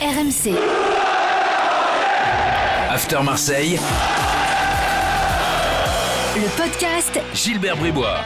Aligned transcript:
RMC. 0.00 0.56
After 2.88 3.22
Marseille, 3.22 3.78
Le 6.36 6.56
podcast 6.56 7.20
Gilbert 7.34 7.76
Bribois. 7.76 8.16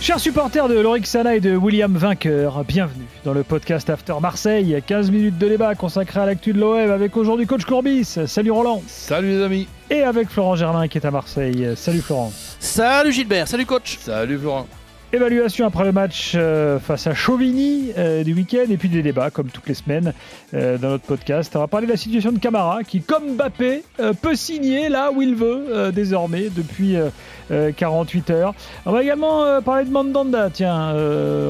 Chers 0.00 0.18
supporters 0.18 0.66
de 0.66 0.80
Lorik 0.80 1.06
Sana 1.06 1.36
et 1.36 1.40
de 1.40 1.54
William 1.56 1.94
Vainqueur, 1.94 2.64
bienvenue 2.64 3.04
dans 3.22 3.34
le 3.34 3.42
podcast 3.42 3.90
After 3.90 4.14
Marseille. 4.22 4.82
15 4.86 5.10
minutes 5.10 5.36
de 5.36 5.48
débat 5.48 5.74
consacré 5.74 6.20
à 6.20 6.24
l'actu 6.24 6.54
de 6.54 6.58
l'OM 6.58 6.90
avec 6.90 7.14
aujourd'hui 7.18 7.46
coach 7.46 7.66
Courbis. 7.66 8.16
Salut 8.26 8.52
Roland. 8.52 8.82
Salut 8.86 9.28
les 9.28 9.42
amis. 9.42 9.68
Et 9.90 10.02
avec 10.02 10.30
Florent 10.30 10.56
Germain 10.56 10.88
qui 10.88 10.96
est 10.96 11.04
à 11.04 11.10
Marseille. 11.10 11.68
Salut 11.76 12.00
Florent. 12.00 12.32
Salut 12.60 13.12
Gilbert, 13.12 13.46
salut 13.46 13.66
coach. 13.66 13.98
Salut 14.00 14.38
Florent. 14.38 14.66
Évaluation 15.12 15.66
après 15.66 15.82
le 15.82 15.90
match 15.90 16.34
euh, 16.36 16.78
face 16.78 17.08
à 17.08 17.14
Chauvigny 17.14 17.90
euh, 17.98 18.22
du 18.22 18.32
week-end 18.32 18.66
et 18.70 18.76
puis 18.76 18.88
des 18.88 19.02
débats 19.02 19.30
comme 19.30 19.48
toutes 19.48 19.66
les 19.66 19.74
semaines 19.74 20.12
euh, 20.54 20.78
dans 20.78 20.90
notre 20.90 21.02
podcast. 21.02 21.56
On 21.56 21.58
va 21.58 21.66
parler 21.66 21.88
de 21.88 21.92
la 21.92 21.96
situation 21.96 22.30
de 22.30 22.38
Camara 22.38 22.84
qui, 22.84 23.00
comme 23.00 23.34
Mbappé, 23.34 23.82
peut 24.22 24.36
signer 24.36 24.88
là 24.88 25.10
où 25.10 25.20
il 25.20 25.34
veut 25.34 25.90
désormais 25.92 26.48
depuis 26.48 26.94
euh, 26.94 27.08
euh, 27.50 27.72
48 27.76 28.30
heures. 28.30 28.54
On 28.86 28.92
va 28.92 29.02
également 29.02 29.60
parler 29.62 29.84
de 29.84 29.90
Mandanda, 29.90 30.48
tiens, 30.48 30.92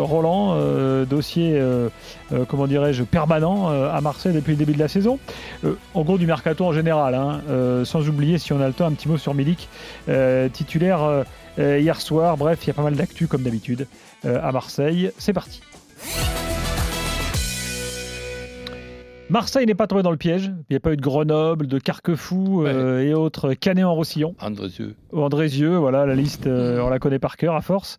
Roland, 0.01 0.57
dossier, 1.05 1.63
comment 2.49 2.67
dirais-je, 2.67 3.03
permanent 3.03 3.69
à 3.69 4.01
Marseille 4.01 4.33
depuis 4.33 4.53
le 4.53 4.57
début 4.57 4.73
de 4.73 4.79
la 4.79 4.89
saison. 4.89 5.19
En 5.93 6.03
gros, 6.03 6.17
du 6.17 6.27
mercato 6.27 6.65
en 6.65 6.73
général, 6.73 7.15
hein, 7.15 7.43
sans 7.85 8.09
oublier, 8.09 8.39
si 8.39 8.55
on 8.55 8.61
a 8.63 8.67
le 8.67 8.73
temps, 8.73 8.87
un 8.87 8.93
petit 8.93 9.09
mot 9.09 9.19
sur 9.19 9.35
Milik, 9.35 9.69
titulaire 10.55 11.25
hier 11.59 12.01
soir. 12.01 12.37
Bref, 12.37 12.61
il 12.65 12.69
y 12.69 12.71
a 12.71 12.75
pas 12.75 12.83
mal 12.83 12.95
d'actu 12.95 13.27
comme 13.27 13.43
d'habitude 13.43 13.87
euh, 14.25 14.41
à 14.43 14.53
Marseille. 14.53 15.11
C'est 15.19 15.33
parti. 15.33 15.61
Marseille 19.31 19.65
n'est 19.65 19.77
pas 19.77 19.87
tombé 19.87 20.03
dans 20.03 20.11
le 20.11 20.17
piège. 20.17 20.47
Il 20.69 20.73
n'y 20.73 20.77
a 20.77 20.81
pas 20.81 20.93
eu 20.93 20.97
de 20.97 21.01
Grenoble, 21.01 21.69
de 21.69 21.79
Carquefou 21.79 22.67
euh, 22.67 23.01
et 23.01 23.15
autres 23.15 23.55
Canet 23.55 23.85
en 23.85 23.95
Roussillon. 23.95 24.35
Andrézieux. 24.41 24.97
Andrézieux, 25.13 25.77
voilà, 25.77 26.05
la 26.05 26.17
liste, 26.17 26.49
euh, 26.49 26.81
on 26.81 26.89
la 26.89 26.99
connaît 26.99 27.21
par 27.21 27.37
cœur 27.37 27.55
à 27.55 27.61
force. 27.61 27.99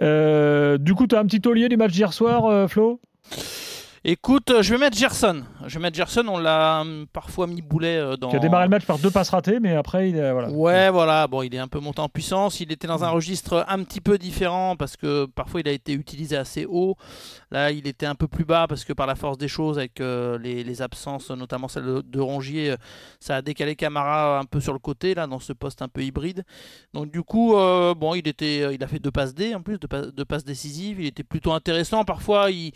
Euh, 0.00 0.78
du 0.78 0.94
coup, 0.94 1.06
tu 1.06 1.14
as 1.14 1.20
un 1.20 1.24
petit 1.24 1.40
taulier 1.40 1.68
du 1.68 1.76
match 1.76 1.92
d'hier 1.92 2.12
soir, 2.12 2.46
euh, 2.46 2.66
Flo? 2.66 3.00
Écoute, 4.04 4.50
euh, 4.50 4.62
je 4.62 4.74
vais 4.74 4.80
mettre 4.80 4.98
Gerson. 4.98 5.44
Je 5.64 5.74
vais 5.74 5.80
mettre 5.80 5.96
Gerson, 5.96 6.24
on 6.26 6.36
l'a 6.36 6.80
hum, 6.80 7.06
parfois 7.12 7.46
mis 7.46 7.62
boulet 7.62 7.98
euh, 7.98 8.16
dans. 8.16 8.30
Qui 8.30 8.36
a 8.36 8.40
démarré 8.40 8.64
le 8.64 8.70
match 8.70 8.84
par 8.84 8.98
deux 8.98 9.12
passes 9.12 9.30
ratées, 9.30 9.60
mais 9.60 9.76
après, 9.76 10.10
il 10.10 10.16
est, 10.16 10.32
voilà. 10.32 10.50
Ouais, 10.50 10.90
voilà. 10.90 11.28
Bon, 11.28 11.42
il 11.42 11.54
est 11.54 11.60
un 11.60 11.68
peu 11.68 11.78
monté 11.78 12.00
en 12.00 12.08
puissance. 12.08 12.58
Il 12.58 12.72
était 12.72 12.88
dans 12.88 13.04
un 13.04 13.10
registre 13.10 13.64
un 13.68 13.84
petit 13.84 14.00
peu 14.00 14.18
différent 14.18 14.74
parce 14.74 14.96
que 14.96 15.26
parfois 15.26 15.60
il 15.60 15.68
a 15.68 15.70
été 15.70 15.92
utilisé 15.92 16.36
assez 16.36 16.66
haut. 16.68 16.96
Là, 17.52 17.70
il 17.70 17.86
était 17.86 18.06
un 18.06 18.16
peu 18.16 18.26
plus 18.26 18.44
bas 18.44 18.66
parce 18.68 18.84
que 18.84 18.92
par 18.92 19.06
la 19.06 19.14
force 19.14 19.38
des 19.38 19.46
choses, 19.46 19.78
avec 19.78 20.00
euh, 20.00 20.36
les, 20.36 20.64
les 20.64 20.82
absences, 20.82 21.30
notamment 21.30 21.68
celle 21.68 21.84
de, 21.84 22.00
de 22.00 22.20
Rongier, 22.20 22.74
ça 23.20 23.36
a 23.36 23.42
décalé 23.42 23.76
Camara 23.76 24.40
un 24.40 24.44
peu 24.46 24.58
sur 24.58 24.72
le 24.72 24.80
côté, 24.80 25.14
là, 25.14 25.28
dans 25.28 25.38
ce 25.38 25.52
poste 25.52 25.80
un 25.80 25.88
peu 25.88 26.02
hybride. 26.02 26.42
Donc, 26.92 27.12
du 27.12 27.22
coup, 27.22 27.54
euh, 27.54 27.94
bon, 27.94 28.16
il, 28.16 28.26
était, 28.26 28.74
il 28.74 28.82
a 28.82 28.88
fait 28.88 28.98
deux 28.98 29.12
passes 29.12 29.32
D 29.32 29.54
en 29.54 29.62
plus, 29.62 29.78
deux 29.78 30.24
passes 30.24 30.44
décisives. 30.44 31.00
Il 31.00 31.06
était 31.06 31.22
plutôt 31.22 31.52
intéressant. 31.52 32.04
Parfois, 32.04 32.50
il, 32.50 32.72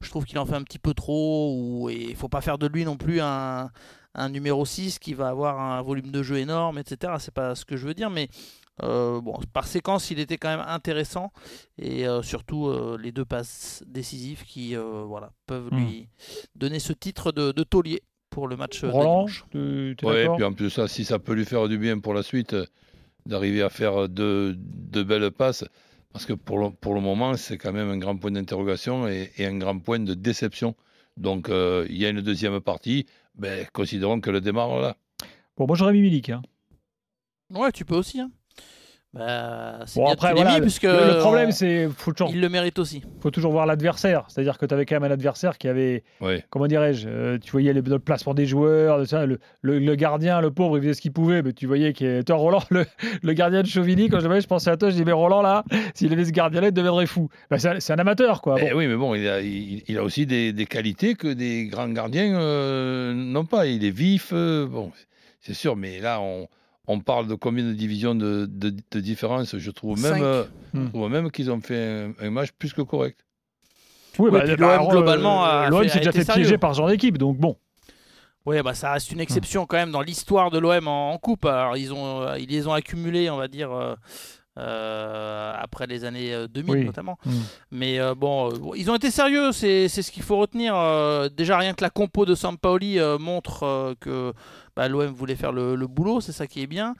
je 0.00 0.08
trouve 0.08 0.24
qu'il 0.24 0.38
en 0.38 0.46
fait 0.46 0.54
un 0.54 0.62
petit 0.62 0.69
peu 0.78 0.94
trop. 0.94 1.54
Ou, 1.56 1.90
et 1.90 1.96
il 2.10 2.16
faut 2.16 2.28
pas 2.28 2.40
faire 2.40 2.58
de 2.58 2.66
lui 2.66 2.84
non 2.84 2.96
plus 2.96 3.20
un, 3.20 3.70
un 4.14 4.28
numéro 4.28 4.64
6 4.64 4.98
qui 4.98 5.14
va 5.14 5.28
avoir 5.28 5.60
un 5.60 5.82
volume 5.82 6.10
de 6.10 6.22
jeu 6.22 6.36
énorme, 6.38 6.78
etc. 6.78 7.14
C'est 7.18 7.34
pas 7.34 7.54
ce 7.54 7.64
que 7.64 7.76
je 7.76 7.86
veux 7.86 7.94
dire, 7.94 8.10
mais 8.10 8.28
euh, 8.82 9.20
bon, 9.20 9.38
par 9.52 9.66
séquence, 9.66 10.10
il 10.10 10.18
était 10.20 10.38
quand 10.38 10.48
même 10.48 10.64
intéressant. 10.66 11.32
Et 11.78 12.06
euh, 12.08 12.22
surtout, 12.22 12.66
euh, 12.68 12.96
les 13.00 13.12
deux 13.12 13.24
passes 13.26 13.82
décisives 13.86 14.44
qui 14.44 14.74
euh, 14.76 15.02
voilà, 15.06 15.32
peuvent 15.46 15.68
Hmm. 15.70 15.78
lui 15.78 16.08
donner 16.54 16.78
ce 16.78 16.92
titre 16.92 17.30
de, 17.32 17.52
de 17.52 17.62
taulier 17.62 18.02
pour 18.30 18.46
le 18.48 18.56
match 18.56 18.80
de 18.82 18.88
Roland, 18.88 19.26
tu 19.50 19.96
Ouais, 20.04 20.24
et 20.24 20.28
puis 20.36 20.44
en 20.44 20.52
plus 20.52 20.70
ça, 20.70 20.86
si 20.88 21.04
ça 21.04 21.18
peut 21.18 21.32
lui 21.34 21.44
faire 21.44 21.68
du 21.68 21.78
bien 21.78 21.98
pour 21.98 22.14
la 22.14 22.22
suite, 22.22 22.54
d'arriver 23.26 23.60
à 23.62 23.68
faire 23.68 24.08
deux, 24.08 24.54
deux 24.56 25.02
belles 25.04 25.30
passes, 25.32 25.64
parce 26.12 26.26
que 26.26 26.32
pour 26.32 26.58
le, 26.58 26.70
pour 26.70 26.94
le 26.94 27.00
moment, 27.00 27.36
c'est 27.36 27.58
quand 27.58 27.72
même 27.72 27.88
un 27.90 27.98
grand 27.98 28.16
point 28.16 28.30
d'interrogation 28.30 29.08
et, 29.08 29.30
et 29.36 29.46
un 29.46 29.56
grand 29.58 29.78
point 29.78 29.98
de 30.00 30.14
déception. 30.14 30.74
Donc 31.16 31.48
euh, 31.48 31.86
il 31.90 31.96
y 31.98 32.06
a 32.06 32.08
une 32.10 32.20
deuxième 32.20 32.60
partie, 32.60 33.06
ben, 33.34 33.66
considérons 33.72 34.20
que 34.20 34.30
le 34.30 34.40
démarre 34.40 34.78
là. 34.80 34.96
Bon, 35.56 35.66
moi 35.66 35.76
j'aurais 35.76 35.92
mis 35.92 36.00
Milik. 36.02 36.30
hein. 36.30 36.42
Ouais, 37.50 37.72
tu 37.72 37.84
peux 37.84 37.96
aussi. 37.96 38.20
hein. 38.20 38.30
Bah, 39.12 39.80
c'est 39.86 39.98
Bon, 39.98 40.04
bien 40.04 40.12
après, 40.12 40.32
voilà, 40.34 40.54
mis, 40.54 40.60
puisque 40.60 40.84
le, 40.84 41.14
le 41.14 41.18
problème, 41.18 41.50
c'est 41.50 41.88
faut 41.96 42.12
toujours, 42.12 42.32
il 42.32 42.40
le 42.40 42.48
mérite 42.48 42.78
aussi. 42.78 43.02
faut 43.20 43.32
toujours 43.32 43.50
voir 43.50 43.66
l'adversaire. 43.66 44.24
C'est-à-dire 44.28 44.56
que 44.56 44.66
tu 44.66 44.72
avais 44.72 44.86
quand 44.86 44.94
même 45.00 45.10
un 45.10 45.12
adversaire 45.12 45.58
qui 45.58 45.66
avait, 45.66 46.04
Ouais. 46.20 46.44
comment 46.48 46.68
dirais-je, 46.68 47.08
euh, 47.08 47.38
tu 47.42 47.50
voyais 47.50 47.72
le, 47.72 47.80
le 47.80 47.98
placement 47.98 48.34
des 48.34 48.46
joueurs, 48.46 49.04
ça, 49.08 49.26
le, 49.26 49.40
le- 49.62 49.80
le 49.80 49.94
gardien, 49.96 50.40
le 50.40 50.52
pauvre, 50.52 50.78
il 50.78 50.82
faisait 50.82 50.94
ce 50.94 51.00
qu'il 51.00 51.12
pouvait, 51.12 51.42
mais 51.42 51.52
tu 51.52 51.66
voyais 51.66 51.92
que 51.92 52.22
toi, 52.22 52.36
Roland, 52.36 52.62
le, 52.70 52.86
le 53.22 53.32
gardien 53.32 53.62
de 53.62 53.66
Chauvigny, 53.66 54.08
quand 54.10 54.20
je 54.20 54.26
voyais, 54.26 54.42
je 54.42 54.46
pensais 54.46 54.70
à 54.70 54.76
toi, 54.76 54.90
je 54.90 54.94
dis, 54.94 55.04
mais 55.04 55.10
Roland, 55.10 55.42
là, 55.42 55.64
s'il 55.94 56.12
avait 56.12 56.24
ce 56.24 56.30
gardien-là, 56.30 56.68
il 56.68 56.72
deviendrait 56.72 57.06
fou. 57.06 57.28
Bah, 57.50 57.58
c'est 57.58 57.68
un- 57.68 57.80
c'est 57.80 57.92
un 57.92 57.98
amateur, 57.98 58.40
quoi. 58.40 58.60
Bon. 58.60 58.66
Eh 58.70 58.72
oui, 58.74 58.86
mais 58.86 58.94
bon, 58.96 59.16
il 59.16 59.26
a, 59.28 59.40
il, 59.40 59.82
il 59.88 59.98
a 59.98 60.04
aussi 60.04 60.24
des, 60.24 60.52
des 60.52 60.66
qualités 60.66 61.16
que 61.16 61.26
des 61.32 61.66
grands 61.66 61.88
gardiens 61.88 62.38
euh, 62.40 63.12
n'ont 63.12 63.44
pas. 63.44 63.66
Il 63.66 63.84
est 63.84 63.90
vif, 63.90 64.30
euh, 64.32 64.68
bon, 64.68 64.92
c'est 65.40 65.54
sûr, 65.54 65.74
mais 65.74 65.98
là, 65.98 66.20
on, 66.20 66.46
on 66.90 67.00
parle 67.00 67.26
de 67.26 67.34
combien 67.34 67.64
de 67.64 67.72
divisions 67.72 68.14
de, 68.14 68.46
de, 68.50 68.74
de 68.90 69.00
différence 69.00 69.56
Je 69.56 69.70
trouve 69.70 70.00
même, 70.02 70.22
euh, 70.22 70.44
Hmm. 70.72 70.84
je 70.84 70.88
trouve 70.90 71.10
même 71.10 71.30
qu'ils 71.30 71.50
ont 71.50 71.60
fait 71.60 72.12
un, 72.20 72.26
un 72.26 72.30
match 72.30 72.50
plus 72.58 72.72
que 72.72 72.82
correct. 72.82 73.18
Oui, 74.18 74.30
Oui, 74.32 74.40
puis 74.44 74.56
l'OM, 74.56 74.88
globalement, 74.88 75.44
a 75.44 75.68
l'OM 75.70 75.82
s'est 75.88 75.98
déjà 75.98 76.10
été 76.10 76.18
fait 76.20 76.24
sérieux. 76.24 76.42
piéger 76.42 76.58
par 76.58 76.72
ce 76.74 76.78
genre 76.78 76.88
d'équipe, 76.88 77.16
donc 77.18 77.38
bon. 77.38 77.56
Oui, 78.46 78.56
bah 78.62 78.74
ça 78.74 78.92
reste 78.92 79.12
une 79.12 79.20
exception 79.20 79.66
quand 79.66 79.76
même 79.76 79.90
dans 79.92 80.00
l'histoire 80.00 80.50
de 80.50 80.58
l'OM 80.58 80.88
en, 80.88 81.12
en 81.12 81.18
coupe. 81.18 81.44
Alors 81.44 81.76
ils 81.76 81.92
ont, 81.92 82.22
euh, 82.22 82.38
ils 82.38 82.48
les 82.48 82.66
ont 82.66 82.72
accumulés, 82.72 83.28
on 83.30 83.36
va 83.36 83.48
dire, 83.48 83.70
euh, 83.72 83.94
euh, 84.58 85.52
après 85.58 85.86
les 85.86 86.04
années 86.04 86.32
euh, 86.34 86.48
2000 86.48 86.74
Oui. 86.74 86.84
notamment. 86.84 87.18
Mm. 87.24 87.30
Mais 87.70 88.00
euh, 88.00 88.14
bon, 88.14 88.50
euh, 88.50 88.76
ils 88.76 88.90
ont 88.90 88.94
été 88.96 89.10
sérieux, 89.10 89.52
c'est 89.52 89.88
c'est 89.88 90.02
ce 90.02 90.10
qu'il 90.10 90.22
faut 90.22 90.38
retenir. 90.38 90.74
Euh, 90.76 91.28
déjà 91.28 91.58
rien 91.58 91.74
que 91.74 91.82
la 91.82 91.90
compo 91.90 92.24
de 92.26 92.34
Sampaoli 92.34 92.98
euh, 92.98 93.18
montre 93.18 93.62
euh, 93.64 93.94
que 94.00 94.32
bah, 94.76 94.88
l'OM 94.88 95.06
voulait 95.12 95.36
faire 95.36 95.52
le, 95.52 95.74
le 95.74 95.86
boulot, 95.86 96.20
c'est 96.20 96.32
ça 96.32 96.46
qui 96.46 96.62
est 96.62 96.66
bien. 96.66 96.94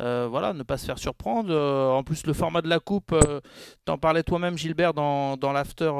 Euh, 0.00 0.26
voilà, 0.30 0.52
ne 0.52 0.62
pas 0.62 0.76
se 0.78 0.86
faire 0.86 0.98
surprendre. 0.98 1.50
Euh, 1.52 1.90
en 1.90 2.02
plus, 2.02 2.26
le 2.26 2.32
format 2.32 2.62
de 2.62 2.68
la 2.68 2.78
coupe, 2.80 3.12
euh, 3.12 3.40
t'en 3.84 3.98
parlais 3.98 4.22
toi-même 4.22 4.56
Gilbert 4.58 4.94
dans, 4.94 5.36
dans 5.36 5.52
l'after 5.52 5.90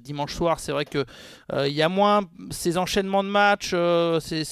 dimanche 0.00 0.34
soir. 0.34 0.60
C'est 0.60 0.72
vrai 0.72 0.84
que 0.84 1.04
il 1.66 1.72
y 1.72 1.82
a 1.82 1.88
moins 1.88 2.22
ces 2.50 2.78
enchaînements 2.78 3.24
de 3.24 3.28
matchs, 3.28 3.74
c'est, 4.20 4.44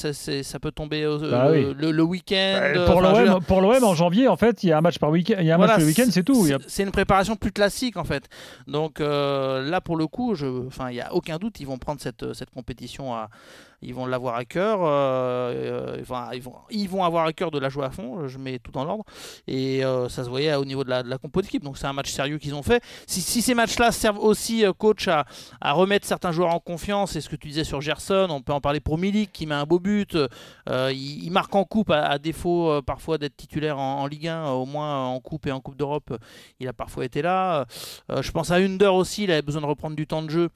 ça 0.42 0.58
peut 0.58 0.72
tomber 0.72 1.04
Bah 1.30 1.48
oui. 1.50 1.74
le, 1.76 1.90
le 1.90 2.02
week-end. 2.02 2.60
Euh, 2.76 2.86
pour 2.86 3.00
l'OM, 3.00 3.42
pour 3.44 3.60
l'OM, 3.60 3.84
en 3.84 3.94
janvier, 3.94 4.28
en 4.28 4.36
fait, 4.36 4.62
il 4.62 4.68
y 4.70 4.72
a 4.72 4.78
un 4.78 4.80
match 4.80 4.98
par 4.98 5.10
week-end, 5.10 5.36
il 5.40 5.46
y 5.46 5.50
a 5.50 5.54
un 5.54 5.58
voilà, 5.58 5.74
match 5.74 5.82
le 5.82 5.86
week-end, 5.86 6.06
c'est 6.10 6.22
tout. 6.24 6.46
A- 6.52 6.58
C'est 6.66 6.82
une 6.82 6.90
préparation 6.92 7.36
plus 7.36 7.52
classique 7.52 7.96
en 7.96 8.04
fait. 8.04 8.28
Donc 8.66 8.98
là 9.00 9.80
pour 9.80 9.96
le 9.96 10.06
coup, 10.06 10.34
je, 10.34 10.66
enfin 10.66 10.90
il 10.90 10.96
y 10.96 11.00
a 11.00 11.12
aucun 11.14 11.38
doute, 11.38 11.60
ils 11.60 11.66
vont 11.66 11.78
prendre 11.78 12.00
cette, 12.00 12.32
cette 12.34 12.50
compétition 12.50 13.14
à, 13.14 13.28
ils 13.82 13.94
vont 13.94 14.06
l'avoir 14.06 14.34
à 14.34 14.44
cœur. 14.44 14.80
euh, 14.82 15.98
euh, 16.02 16.32
ils 16.70 16.88
vont, 16.88 17.04
avoir 17.04 17.26
à 17.26 17.32
cœur 17.32 17.50
de 17.50 17.58
la 17.58 17.68
jouer 17.68 17.84
à 17.84 17.90
fond. 17.90 18.26
Je 18.26 18.38
mets 18.38 18.58
tout 18.58 18.72
dans 18.72 18.84
l'ordre 18.84 19.04
et 19.46 19.84
euh, 19.84 20.08
ça 20.08 20.24
se 20.24 20.28
voyait 20.28 20.54
au 20.54 20.64
niveau 20.64 20.84
de 20.84 20.90
la, 20.90 21.02
de 21.02 21.16
compo 21.16 21.42
d'équipe. 21.42 21.62
Donc 21.62 21.78
c'est 21.78 21.86
un 21.86 21.92
match 21.92 22.10
sérieux 22.10 22.38
qu'ils 22.38 22.54
ont 22.54 22.62
fait. 22.62 22.82
Si, 23.06 23.42
ces 23.42 23.54
matchs-là 23.54 23.92
servent 23.92 24.18
aussi 24.18 24.64
coach 24.78 25.08
à, 25.08 25.24
remettre 25.72 26.06
certains 26.06 26.32
joueurs 26.32 26.54
en 26.54 26.60
confiance, 26.60 27.16
et 27.16 27.20
ce 27.20 27.28
que 27.28 27.36
tu 27.36 27.48
disais 27.48 27.64
sur 27.64 27.80
Gerson, 27.80 28.28
on 28.30 28.42
peut 28.42 28.52
en 28.52 28.60
parler 28.60 28.80
pour 28.80 28.98
Milik 28.98 29.32
qui 29.32 29.46
met 29.46 29.54
un 29.54 29.64
beau 29.64 29.78
but. 29.78 30.16
Il, 30.68 31.30
marque 31.30 31.54
en 31.54 31.64
coupe 31.64 31.90
à, 31.90 32.18
défaut 32.18 32.82
parfois 32.82 33.18
d'être 33.18 33.36
titulaire 33.36 33.78
en, 33.78 34.02
en 34.02 34.06
Ligue 34.06 34.28
1, 34.28 34.46
euh, 34.46 34.50
au 34.50 34.66
moins 34.66 35.06
en 35.06 35.20
coupe 35.20 35.46
et 35.46 35.52
en 35.52 35.60
Coupe 35.60 35.76
d'Europe, 35.76 36.16
il 36.60 36.68
a 36.68 36.72
parfois 36.72 37.04
été 37.04 37.22
là. 37.22 37.66
Je 38.08 38.30
pense 38.30 38.50
à 38.50 38.56
Under 38.56 38.94
aussi, 38.94 39.24
il 39.24 39.30
avait 39.30 39.42
besoin 39.42 39.60
de 39.60 39.66
reprendre 39.66 39.96
du 39.96 40.06
temps 40.06 40.22
de 40.22 40.30
jeu. 40.30 40.50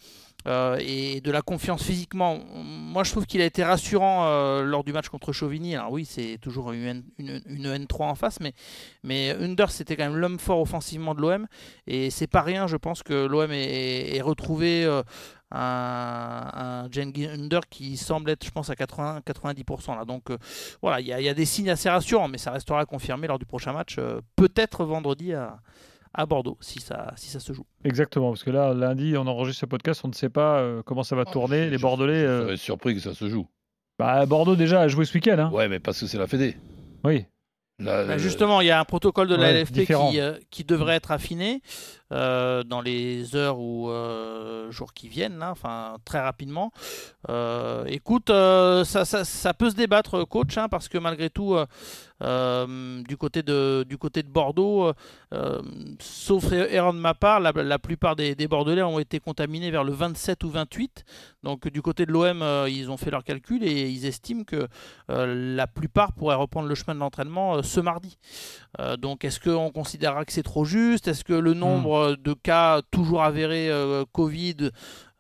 Euh, 0.47 0.77
et 0.81 1.21
de 1.21 1.31
la 1.31 1.43
confiance 1.43 1.83
physiquement. 1.83 2.39
Moi, 2.55 3.05
je 3.05 3.11
trouve 3.13 3.27
qu'il 3.27 3.41
a 3.41 3.45
été 3.45 3.63
rassurant 3.63 4.27
euh, 4.27 4.63
lors 4.63 4.85
du 4.85 4.93
match 4.93 5.09
contre 5.09 5.33
Chauvigny. 5.33 5.77
Alors 5.77 5.93
oui, 5.93 6.05
c'est 6.05 6.39
toujours 6.41 6.73
une, 6.73 7.05
une, 7.19 7.41
une 7.47 7.67
N3 7.67 8.03
en 8.03 8.15
face, 8.15 8.41
mais, 8.41 8.55
mais 9.03 9.37
c'était 9.69 9.97
quand 9.97 10.05
même 10.05 10.17
l'homme 10.17 10.39
fort 10.39 10.61
offensivement 10.61 11.15
de 11.15 11.21
l'OM. 11.21 11.47
Et 11.87 12.11
c'est 12.11 12.27
pas 12.27 12.43
rien, 12.43 12.67
je 12.67 12.77
pense 12.77 13.03
que 13.03 13.27
l'OM 13.27 13.51
ait, 13.53 14.17
ait 14.17 14.21
retrouvé 14.21 14.85
euh, 14.85 15.03
un, 15.51 16.51
un 16.55 16.91
Under 16.91 17.61
qui 17.69 17.97
semble 17.97 18.31
être, 18.31 18.45
je 18.45 18.51
pense, 18.51 18.71
à 18.71 18.75
80, 18.77 19.21
90%. 19.27 19.97
Là. 19.97 20.05
Donc 20.05 20.25
voilà, 20.81 21.01
il 21.01 21.07
y, 21.07 21.13
a- 21.29 21.35
des 21.35 21.45
signes 21.45 21.71
assez 21.71 21.89
rassurants, 21.89 22.29
mais 22.29 22.39
ça 22.39 22.51
restera 22.51 22.85
confirmé 22.87 23.27
lors 23.27 23.39
du 23.39 23.47
prochain 23.47 23.73
match, 23.73 23.97
peut-être 24.37 24.85
vendredi 24.85 25.33
à, 25.35 25.59
à 26.15 26.27
Bordeaux, 26.27 26.57
si 26.61 26.81
ça, 26.81 27.13
si 27.17 27.29
ça 27.31 27.41
se 27.41 27.53
joue. 27.53 27.65
Exactement, 27.85 28.31
parce 28.31 28.45
que 28.45 28.51
là, 28.51 28.75
lundi, 28.75 29.15
on 29.17 29.27
enregistre 29.27 29.61
ce 29.61 29.67
podcast, 29.67 30.03
on 30.05 30.09
ne 30.09 30.13
sait 30.15 30.29
pas 30.29 30.59
euh, 30.61 30.83
comment 30.85 31.03
ça 31.03 31.17
va 31.17 31.25
tourner. 31.25 31.67
Je- 31.67 31.71
Les 31.71 31.79
Bordelais. 31.79 32.21
Je 32.21 32.27
euh, 32.27 32.45
serais 32.47 32.57
surpris 32.57 32.95
que 32.95 33.01
ça 33.01 33.15
se 33.15 33.29
joue. 33.29 33.47
bah, 33.99 34.25
Bordeaux 34.27 34.57
déjà 34.57 34.81
a 34.83 34.89
joué 34.89 35.05
ce 35.05 35.15
week-end. 35.15 35.37
Hein. 35.39 35.51
Ouais, 35.53 35.69
mais 35.69 35.79
parce 35.81 36.01
que 36.01 36.07
c'est 36.07 36.19
la 36.19 36.27
Fédé. 36.27 36.57
Oui. 37.05 37.25
Là, 37.79 38.05
Bah, 38.05 38.13
euh, 38.13 38.19
justement, 38.19 38.61
il 38.61 38.67
y 38.67 38.71
a 38.71 38.79
un 38.79 38.85
protocole 38.85 39.27
de 39.29 39.35
la 39.35 39.45
Ouais, 39.49 39.63
LFP 39.63 39.87
qui, 39.87 40.21
euh, 40.21 40.35
qui 40.51 40.63
devrait 40.65 40.95
être 40.97 41.11
affiné 41.11 41.63
euh, 42.13 42.63
dans 42.63 42.81
les 42.81 43.35
heures 43.35 43.59
ou 43.59 43.91
euh, 43.91 44.71
jours 44.71 44.93
qui 44.93 45.09
viennent, 45.09 45.39
là, 45.39 45.51
enfin 45.51 45.97
très 46.05 46.21
rapidement. 46.21 46.73
Euh, 47.29 47.85
écoute, 47.87 48.29
ça, 48.29 49.05
ça- 49.05 49.25
ça 49.25 49.55
peut 49.55 49.71
se 49.71 49.75
débattre, 49.77 50.25
coach, 50.29 50.57
hein, 50.59 50.69
parce 50.69 50.89
que 50.89 50.99
malgré 50.99 51.31
tout, 51.31 51.57
du, 52.21 53.17
côté 53.17 53.43
de, 53.43 53.85
du 53.89 53.99
côté 53.99 54.23
de 54.23 54.29
Bordeaux, 54.29 54.93
sauf 55.99 56.53
erreur 56.53 56.93
de 56.93 56.99
ma 56.99 57.15
part, 57.15 57.41
la, 57.41 57.53
la 57.53 57.79
plupart 57.79 58.15
des, 58.17 58.35
des 58.35 58.47
Bordelais 58.49 58.83
ont 58.83 58.99
été 58.99 59.19
contaminés 59.21 59.71
vers 59.71 59.85
le 59.85 59.93
27 59.93 60.45
ou 60.45 60.51
28. 60.51 61.05
Donc 61.43 61.67
du 61.69 61.83
côté 61.83 62.07
de 62.07 62.13
l'OM, 62.13 62.45
ils 62.69 62.91
ont 62.91 62.97
fait 62.97 63.11
leurs 63.11 63.25
calculs 63.25 63.65
et 63.65 63.89
ils 63.89 64.07
estiment 64.07 64.45
que 64.45 64.69
la 65.09 65.67
plupart 65.67 66.13
pourraient 66.13 66.37
reprendre 66.37 66.69
le 66.69 66.75
chemin 66.75 66.95
de 66.95 67.01
l'entraînement 67.01 67.63
ce 67.63 67.81
mardi. 67.81 68.19
Donc 68.99 69.25
est-ce 69.25 69.41
qu'on 69.41 69.71
considérera 69.71 70.25
que 70.25 70.33
c'est 70.33 70.43
trop 70.45 70.65
juste? 70.65 71.09
Est-ce 71.09 71.25
que 71.25 71.33
le 71.33 71.55
nombre 71.55 72.02
de 72.17 72.35
cas 72.35 72.83
toujours 72.91 73.23
avérés 73.23 73.71
euh, 73.71 74.05
Covid, 74.13 74.71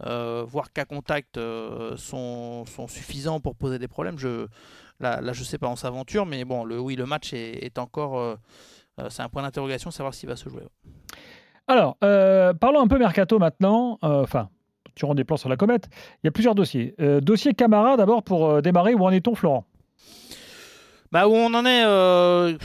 euh, 0.04 0.44
voire 0.46 0.72
cas 0.72 0.84
contact, 0.84 1.36
euh, 1.36 1.96
sont, 1.96 2.64
sont 2.66 2.88
suffisants 2.88 3.40
pour 3.40 3.54
poser 3.56 3.78
des 3.78 3.88
problèmes 3.88 4.18
je, 4.18 4.46
Là, 5.00 5.20
là, 5.20 5.32
je 5.32 5.42
sais 5.42 5.58
pas, 5.58 5.66
on 5.66 5.74
s'aventure, 5.74 6.26
mais 6.26 6.44
bon, 6.44 6.62
le, 6.64 6.78
oui, 6.78 6.94
le 6.94 7.06
match 7.06 7.32
est, 7.32 7.64
est 7.64 7.78
encore... 7.78 8.20
euh, 8.20 8.36
euh, 9.00 9.08
c'est 9.10 9.22
un 9.22 9.28
point 9.28 9.42
d'interrogation, 9.42 9.90
savoir 9.90 10.14
s'il 10.14 10.28
va 10.28 10.36
se 10.36 10.48
jouer. 10.48 10.62
Alors, 11.66 11.96
euh, 12.04 12.54
parlons 12.54 12.80
un 12.80 12.86
peu 12.86 12.98
mercato 12.98 13.40
maintenant. 13.40 13.98
Euh, 14.04 14.22
Enfin, 14.22 14.48
tu 14.94 15.04
rends 15.04 15.16
des 15.16 15.24
plans 15.24 15.38
sur 15.38 15.48
la 15.48 15.56
comète. 15.56 15.88
Il 16.22 16.26
y 16.26 16.28
a 16.28 16.30
plusieurs 16.30 16.54
dossiers. 16.54 16.94
Euh, 17.00 17.20
dossier 17.20 17.52
Camara, 17.52 17.96
d'abord, 17.96 18.22
pour 18.22 18.48
euh, 18.48 18.60
démarrer. 18.60 18.94
Où 18.94 19.04
en 19.04 19.10
est-on, 19.10 19.34
Florent? 19.34 19.64
Bah 21.10 21.26
où 21.26 21.32
on 21.34 21.52
en 21.52 21.66
est, 21.66 21.84
euh, 21.84 22.56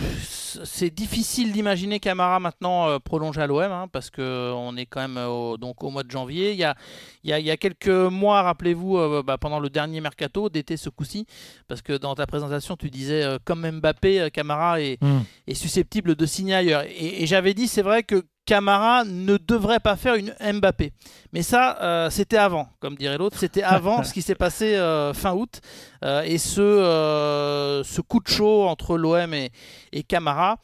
c'est 0.63 0.89
difficile 0.89 1.51
d'imaginer 1.51 1.99
Camara 1.99 2.39
maintenant 2.39 2.87
euh, 2.87 2.99
prolonger 2.99 3.41
à 3.41 3.47
l'OM 3.47 3.61
hein, 3.71 3.87
parce 3.91 4.09
que 4.09 4.51
on 4.55 4.75
est 4.77 4.85
quand 4.85 5.01
même 5.01 5.17
euh, 5.17 5.27
au, 5.27 5.57
donc 5.57 5.83
au 5.83 5.89
mois 5.89 6.03
de 6.03 6.11
janvier. 6.11 6.51
Il 6.51 6.57
y 6.57 6.63
a, 6.63 6.75
il 7.23 7.29
y 7.29 7.33
a, 7.33 7.39
il 7.39 7.45
y 7.45 7.51
a 7.51 7.57
quelques 7.57 7.87
mois, 7.87 8.41
rappelez-vous, 8.41 8.97
euh, 8.97 9.23
bah, 9.25 9.37
pendant 9.37 9.59
le 9.59 9.69
dernier 9.69 10.01
mercato 10.01 10.49
d'été 10.49 10.77
ce 10.77 10.89
coup-ci, 10.89 11.25
parce 11.67 11.81
que 11.81 11.93
dans 11.93 12.15
ta 12.15 12.25
présentation 12.27 12.75
tu 12.77 12.89
disais 12.89 13.23
euh, 13.23 13.37
comme 13.43 13.69
Mbappé, 13.69 14.21
euh, 14.21 14.29
Camara 14.29 14.81
est, 14.81 14.97
Hmm. 15.01 15.19
est 15.47 15.53
susceptible 15.53 16.15
de 16.15 16.25
signer 16.25 16.55
ailleurs. 16.55 16.83
Et, 16.83 17.23
et 17.23 17.27
j'avais 17.27 17.53
dit 17.53 17.67
c'est 17.67 17.83
vrai 17.83 18.03
que 18.03 18.23
Camara 18.47 19.03
ne 19.03 19.37
devrait 19.37 19.81
pas 19.81 19.97
faire 19.97 20.15
une 20.15 20.33
Mbappé. 20.41 20.93
Mais 21.33 21.43
ça, 21.43 21.77
euh, 21.81 22.09
c'était 22.09 22.37
avant, 22.37 22.69
comme 22.79 22.95
dirait 22.95 23.17
l'autre. 23.17 23.37
C'était 23.37 23.61
avant 23.77 24.03
ce 24.03 24.13
qui 24.13 24.21
s'est 24.21 24.35
passé 24.35 24.75
euh, 24.75 25.13
fin 25.13 25.33
août. 25.33 25.59
Euh, 26.03 26.21
et 26.21 26.37
ce, 26.37 27.83
ce 27.85 28.01
coup 28.01 28.21
de 28.21 28.27
chaud 28.27 28.67
entre 28.67 28.97
l'OM 28.97 29.33
et, 29.33 29.51
et 29.91 30.03
Camara, 30.03 30.57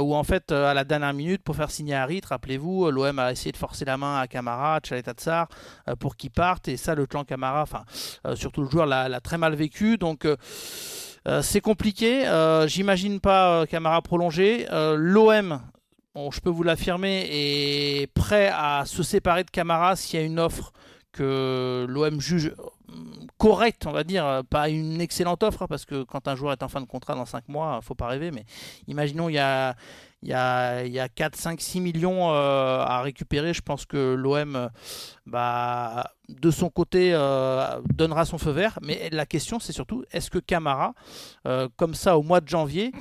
où 0.00 0.16
en 0.16 0.24
fait, 0.24 0.50
à 0.50 0.74
la 0.74 0.84
dernière 0.84 1.12
minute, 1.12 1.42
pour 1.42 1.54
faire 1.54 1.70
signer 1.70 1.94
Harit, 1.94 2.22
rappelez-vous, 2.26 2.90
l'OM 2.90 3.18
a 3.18 3.30
essayé 3.30 3.52
de 3.52 3.56
forcer 3.56 3.84
la 3.84 3.96
main 3.96 4.18
à 4.18 4.26
Camara, 4.26 4.76
à 4.76 4.80
Tsar, 4.80 5.48
pour 6.00 6.16
qu'il 6.16 6.30
parte. 6.30 6.68
Et 6.68 6.76
ça, 6.76 6.94
le 6.94 7.06
clan 7.06 7.24
Camara, 7.24 7.62
enfin, 7.62 7.84
surtout 8.34 8.62
le 8.62 8.70
joueur, 8.70 8.86
l'a 8.86 9.20
très 9.20 9.38
mal 9.38 9.54
vécu. 9.54 9.98
Donc. 9.98 10.26
euh, 11.26 11.42
c'est 11.42 11.60
compliqué, 11.60 12.26
euh, 12.26 12.68
j'imagine 12.68 13.18
pas 13.18 13.62
euh, 13.62 13.66
Camara 13.66 14.00
prolongé. 14.00 14.66
L'OM, 14.70 15.60
je 16.30 16.40
peux 16.40 16.50
vous 16.50 16.62
l'affirmer, 16.62 17.26
est 17.30 18.12
prêt 18.12 18.50
à 18.52 18.84
se 18.86 19.02
séparer 19.02 19.44
de 19.44 19.50
Camara 19.50 19.96
s'il 19.96 20.18
y 20.18 20.22
a 20.22 20.26
une 20.26 20.38
offre 20.38 20.72
que 21.12 21.86
l'OM 21.88 22.20
juge 22.20 22.54
euh, 22.58 22.92
correcte, 23.38 23.86
on 23.86 23.92
va 23.92 24.04
dire, 24.04 24.42
pas 24.50 24.68
une 24.68 25.00
excellente 25.00 25.42
offre, 25.42 25.62
hein, 25.62 25.66
parce 25.68 25.84
que 25.84 26.02
quand 26.04 26.28
un 26.28 26.36
joueur 26.36 26.52
est 26.52 26.62
en 26.62 26.68
fin 26.68 26.80
de 26.80 26.86
contrat 26.86 27.14
dans 27.14 27.26
5 27.26 27.48
mois, 27.48 27.80
faut 27.82 27.94
pas 27.94 28.06
rêver, 28.06 28.30
mais 28.30 28.44
imaginons 28.86 29.28
il 29.28 29.34
y 29.34 29.38
a, 29.38 29.74
il 30.22 30.30
y 30.30 30.32
a, 30.32 30.84
il 30.84 30.92
y 30.92 30.98
a 30.98 31.08
4, 31.08 31.36
5, 31.36 31.60
6 31.60 31.80
millions 31.80 32.32
euh, 32.32 32.80
à 32.80 33.00
récupérer, 33.02 33.54
je 33.54 33.62
pense 33.62 33.84
que 33.84 34.14
l'OM, 34.14 34.70
bah, 35.26 36.10
de 36.28 36.50
son 36.50 36.68
côté, 36.70 37.10
euh, 37.12 37.80
donnera 37.94 38.24
son 38.24 38.38
feu 38.38 38.50
vert, 38.50 38.78
mais 38.82 39.08
la 39.12 39.26
question 39.26 39.60
c'est 39.60 39.72
surtout, 39.72 40.04
est-ce 40.10 40.30
que 40.30 40.38
Camara, 40.38 40.94
euh, 41.46 41.68
comme 41.76 41.94
ça 41.94 42.18
au 42.18 42.22
mois 42.22 42.40
de 42.40 42.48
janvier, 42.48 42.92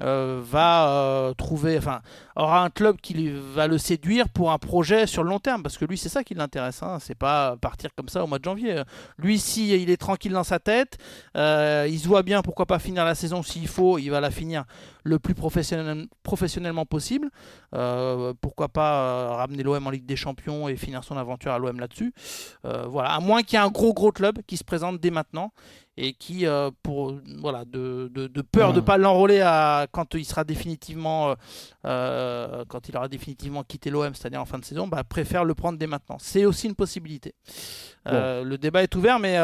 euh, 0.00 0.40
va 0.42 0.88
euh, 0.88 1.34
trouver, 1.34 1.78
enfin, 1.78 2.00
aura 2.34 2.64
un 2.64 2.70
club 2.70 2.96
qui 3.00 3.30
va 3.30 3.68
le 3.68 3.78
séduire 3.78 4.28
pour 4.28 4.50
un 4.50 4.58
projet 4.58 5.06
sur 5.06 5.22
le 5.22 5.28
long 5.28 5.38
terme, 5.38 5.62
parce 5.62 5.78
que 5.78 5.84
lui, 5.84 5.96
c'est 5.96 6.08
ça 6.08 6.24
qui 6.24 6.34
l'intéresse, 6.34 6.82
hein, 6.82 6.98
c'est 7.00 7.14
pas 7.14 7.56
partir 7.60 7.90
comme 7.94 8.08
ça 8.08 8.24
au 8.24 8.26
mois 8.26 8.38
de 8.38 8.44
janvier. 8.44 8.82
Lui, 9.18 9.38
si 9.38 9.70
il 9.70 9.90
est 9.90 9.96
tranquille 9.96 10.32
dans 10.32 10.44
sa 10.44 10.58
tête, 10.58 10.98
euh, 11.36 11.86
il 11.88 11.98
se 12.00 12.08
voit 12.08 12.22
bien, 12.22 12.42
pourquoi 12.42 12.66
pas 12.66 12.78
finir 12.78 13.04
la 13.04 13.14
saison. 13.14 13.42
S'il 13.42 13.68
faut, 13.68 13.98
il 13.98 14.08
va 14.08 14.20
la 14.20 14.30
finir 14.30 14.64
le 15.06 15.18
plus 15.18 15.34
professionnel- 15.34 16.06
professionnellement 16.22 16.86
possible. 16.86 17.28
Euh, 17.74 18.32
pourquoi 18.40 18.68
pas 18.68 18.94
euh, 19.02 19.28
ramener 19.36 19.62
l'OM 19.62 19.86
en 19.86 19.90
Ligue 19.90 20.06
des 20.06 20.16
Champions 20.16 20.66
et 20.68 20.76
finir 20.76 21.04
son 21.04 21.16
aventure 21.18 21.52
à 21.52 21.58
l'OM 21.58 21.78
là-dessus. 21.78 22.12
Euh, 22.64 22.86
voilà, 22.88 23.10
à 23.12 23.20
moins 23.20 23.42
qu'il 23.42 23.58
y 23.58 23.62
ait 23.62 23.64
un 23.64 23.70
gros 23.70 23.92
gros 23.92 24.12
club 24.12 24.38
qui 24.46 24.56
se 24.56 24.64
présente 24.64 24.98
dès 25.00 25.10
maintenant 25.10 25.52
et 25.96 26.14
qui, 26.14 26.46
euh, 26.46 26.70
pour 26.82 27.14
voilà, 27.38 27.64
de, 27.66 28.10
de- 28.12 28.26
de 28.26 28.42
peur 28.42 28.72
de 28.72 28.78
Ouais. 28.80 28.84
pas 28.84 28.96
l'enrôler 28.98 29.40
à, 29.42 29.86
quand 29.92 30.14
il 30.14 30.24
sera 30.24 30.42
définitivement, 30.42 31.34
euh, 31.84 32.64
quand 32.68 32.88
il 32.88 32.96
aura 32.96 33.08
définitivement 33.08 33.62
quitté 33.62 33.90
l'OM, 33.90 34.14
c'est-à-dire 34.14 34.40
en 34.40 34.44
fin 34.46 34.58
de 34.58 34.64
saison, 34.64 34.88
bah, 34.88 35.04
préfère 35.04 35.44
le 35.44 35.54
prendre 35.54 35.78
dès 35.78 35.86
maintenant. 35.86 36.16
C'est 36.18 36.46
aussi 36.46 36.66
une 36.66 36.74
possibilité. 36.74 37.34
Euh, 38.08 38.42
le 38.42 38.58
débat 38.58 38.82
est 38.82 38.94
ouvert, 38.96 39.18
mais 39.18 39.36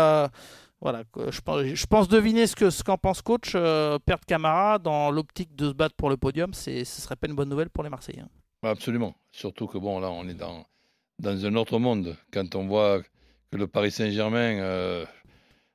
voilà, 0.81 1.05
je 1.31 1.41
pense, 1.41 1.63
je 1.63 1.87
pense 1.87 2.09
deviner 2.09 2.47
ce 2.47 2.57
que 2.57 2.71
ce 2.71 2.83
qu'en 2.83 2.97
pense 2.97 3.21
coach. 3.23 3.53
euh, 3.55 3.99
perdre 3.99 4.25
Camara 4.27 4.79
dans 4.79 5.11
l'optique 5.11 5.55
de 5.55 5.69
se 5.69 5.75
battre 5.75 5.95
pour 5.95 6.09
le 6.11 6.17
podium, 6.17 6.55
ce 6.55 6.85
serait 6.85 7.17
pas 7.17 7.27
une 7.29 7.35
bonne 7.37 7.49
nouvelle 7.51 7.71
pour 7.71 7.85
les 7.85 7.91
Marseillais. 7.91 8.21
hein. 8.23 8.29
Absolument. 8.63 9.15
Surtout 9.33 9.67
que 9.67 9.79
bon, 9.79 10.01
là, 10.01 10.11
on 10.11 10.29
est 10.29 10.35
dans, 10.35 10.65
dans 11.19 11.47
un 11.47 11.55
autre 11.57 11.79
monde. 11.79 12.17
Quand 12.33 12.55
on 12.55 12.67
voit 12.67 13.01
que 13.51 13.57
le 13.57 13.67
Paris 13.67 13.91
Saint-Germain 13.91 14.59
euh, 14.61 15.05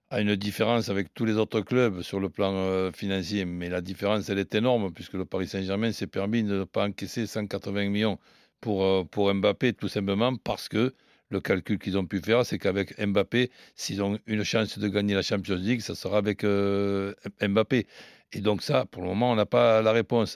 a 0.10 0.22
une 0.22 0.36
différence 0.36 0.90
avec 0.90 1.14
tous 1.14 1.26
les 1.26 1.34
autres 1.38 1.62
clubs 1.62 2.02
sur 2.02 2.20
le 2.20 2.30
plan 2.30 2.54
euh, 2.54 2.92
financier, 2.92 3.46
mais 3.46 3.70
la 3.70 3.82
différence, 3.82 4.30
elle 4.30 4.40
est 4.40 4.54
énorme, 4.56 4.92
puisque 4.94 5.14
le 5.14 5.26
Paris 5.26 5.48
Saint-Germain 5.48 5.92
s'est 5.92 6.08
permis 6.08 6.44
de 6.44 6.60
ne 6.60 6.64
pas 6.64 6.88
encaisser 6.88 7.26
180 7.28 7.90
millions 7.90 8.18
pour, 8.62 8.84
euh, 8.84 9.04
pour 9.04 9.34
Mbappé, 9.34 9.74
tout 9.74 9.88
simplement 9.88 10.36
parce 10.38 10.68
que 10.70 10.94
le 11.30 11.42
calcul 11.42 11.80
qu'ils 11.80 11.98
ont 11.98 12.06
pu 12.06 12.20
faire, 12.20 12.46
c'est 12.46 12.60
qu'avec 12.60 13.00
Mbappé, 13.00 13.52
s'ils 13.76 14.02
ont 14.04 14.20
une 14.28 14.44
chance 14.44 14.78
de 14.78 14.88
gagner 14.88 15.16
la 15.16 15.22
Champions 15.22 15.56
League, 15.56 15.82
ça 15.82 15.96
sera 15.96 16.18
avec 16.18 16.44
euh, 16.44 17.14
Mbappé. 17.42 17.88
Et 18.34 18.42
donc 18.42 18.62
ça, 18.62 18.86
pour 18.86 19.02
le 19.02 19.10
moment, 19.10 19.32
on 19.32 19.36
n'a 19.36 19.46
pas 19.46 19.82
la 19.82 19.92
réponse. 19.92 20.36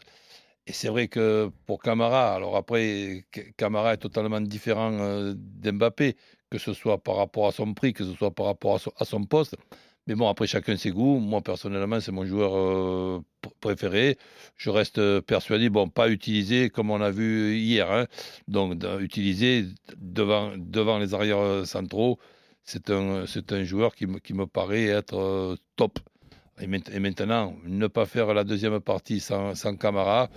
Et 0.68 0.74
c'est 0.74 0.90
vrai 0.90 1.08
que 1.08 1.50
pour 1.66 1.82
Camara, 1.82 2.36
alors 2.36 2.56
après, 2.56 3.26
Camara 3.58 3.94
est 3.94 3.98
totalement 3.98 4.42
différent 4.42 4.94
euh, 4.94 5.34
d'Mbappé, 5.36 6.16
que 6.52 6.58
ce 6.60 6.74
soit 6.74 7.02
par 7.04 7.16
rapport 7.16 7.48
à 7.48 7.52
son 7.52 7.74
prix, 7.74 7.94
que 7.94 8.04
ce 8.04 8.14
soit 8.14 8.32
par 8.32 8.46
rapport 8.46 8.80
à 8.98 9.06
son 9.06 9.24
poste. 9.24 9.56
Mais 10.10 10.16
bon, 10.16 10.28
après, 10.28 10.48
chacun 10.48 10.76
ses 10.76 10.90
goûts. 10.90 11.20
Moi, 11.20 11.40
personnellement, 11.42 12.00
c'est 12.00 12.12
mon 12.12 12.26
joueur 12.26 12.58
euh, 12.58 13.20
pr- 13.44 13.52
préféré. 13.60 14.18
Je 14.58 14.72
reste 14.72 15.20
persuadé, 15.22 15.70
bon, 15.70 15.88
pas 15.88 16.10
utilisé 16.10 16.72
comme 16.72 16.90
on 16.90 17.00
a 17.00 17.12
vu 17.12 17.56
hier. 17.56 17.92
hein. 17.92 18.08
Donc, 18.48 18.84
utilisé 19.02 19.66
devant, 19.98 20.52
devant 20.58 20.98
les 20.98 21.14
arrières 21.14 21.38
euh, 21.38 21.64
centraux, 21.64 22.18
c'est 22.64 22.90
un, 22.90 23.26
un 23.52 23.64
joueur 23.64 23.94
qui 23.94 24.08
me, 24.08 24.18
qui 24.18 24.34
me 24.34 24.48
paraît 24.48 24.86
être 24.86 25.16
euh, 25.16 25.56
top. 25.76 26.00
Et, 26.60 26.66
maint- 26.66 26.92
et 26.92 27.00
maintenant, 27.00 27.56
ne 27.66 27.86
pas 27.86 28.08
faire 28.08 28.34
la 28.34 28.44
deuxième 28.44 28.80
partie 28.80 29.20
sans, 29.20 29.54
sans 29.54 29.76
Camara, 29.76 30.32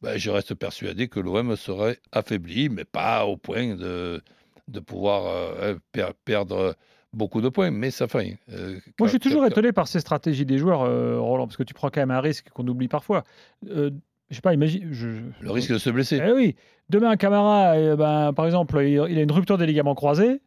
ben, 0.00 0.16
je 0.16 0.30
reste 0.30 0.54
persuadé 0.54 1.08
que 1.08 1.20
l'OM 1.20 1.54
serait 1.54 1.98
affaibli, 2.12 2.70
mais 2.70 2.86
pas 2.86 3.26
au 3.26 3.36
point 3.36 3.74
de, 3.76 4.22
de 4.68 4.80
pouvoir 4.80 5.26
euh, 5.26 5.74
per- 5.92 6.12
perdre 6.24 6.74
beaucoup 7.12 7.40
de 7.40 7.48
points. 7.48 7.70
Mais 7.70 7.90
ça 7.90 8.06
fait. 8.08 8.38
euh, 8.52 8.78
Moi, 8.98 9.06
je 9.08 9.10
suis 9.10 9.18
toujours 9.18 9.42
quand- 9.42 9.48
étonné 9.48 9.72
par 9.72 9.88
ces 9.88 10.00
stratégies 10.00 10.44
des 10.46 10.58
joueurs, 10.58 10.82
euh, 10.82 11.18
Roland, 11.18 11.46
parce 11.46 11.56
que 11.56 11.62
tu 11.62 11.74
prends 11.74 11.90
quand 11.90 12.00
même 12.00 12.10
un 12.10 12.20
risque 12.20 12.48
qu'on 12.50 12.66
oublie 12.68 12.88
parfois. 12.88 13.24
Euh, 13.70 13.90
je 14.30 14.34
sais 14.36 14.40
pas, 14.42 14.52
imagine. 14.54 14.88
Je, 14.92 15.08
Le 15.40 15.50
risque 15.50 15.72
de 15.72 15.78
se 15.78 15.90
blesser. 15.90 16.20
Eh 16.22 16.32
oui, 16.32 16.54
demain, 16.90 17.10
un 17.10 17.16
Camara, 17.16 17.72
euh, 17.76 17.96
ben, 17.96 18.32
par 18.34 18.44
exemple, 18.46 18.78
il, 18.82 18.92
il 19.10 19.18
a 19.18 19.22
une 19.22 19.32
rupture 19.32 19.56
des 19.58 19.66
ligaments 19.66 19.94
croisés. 19.94 20.40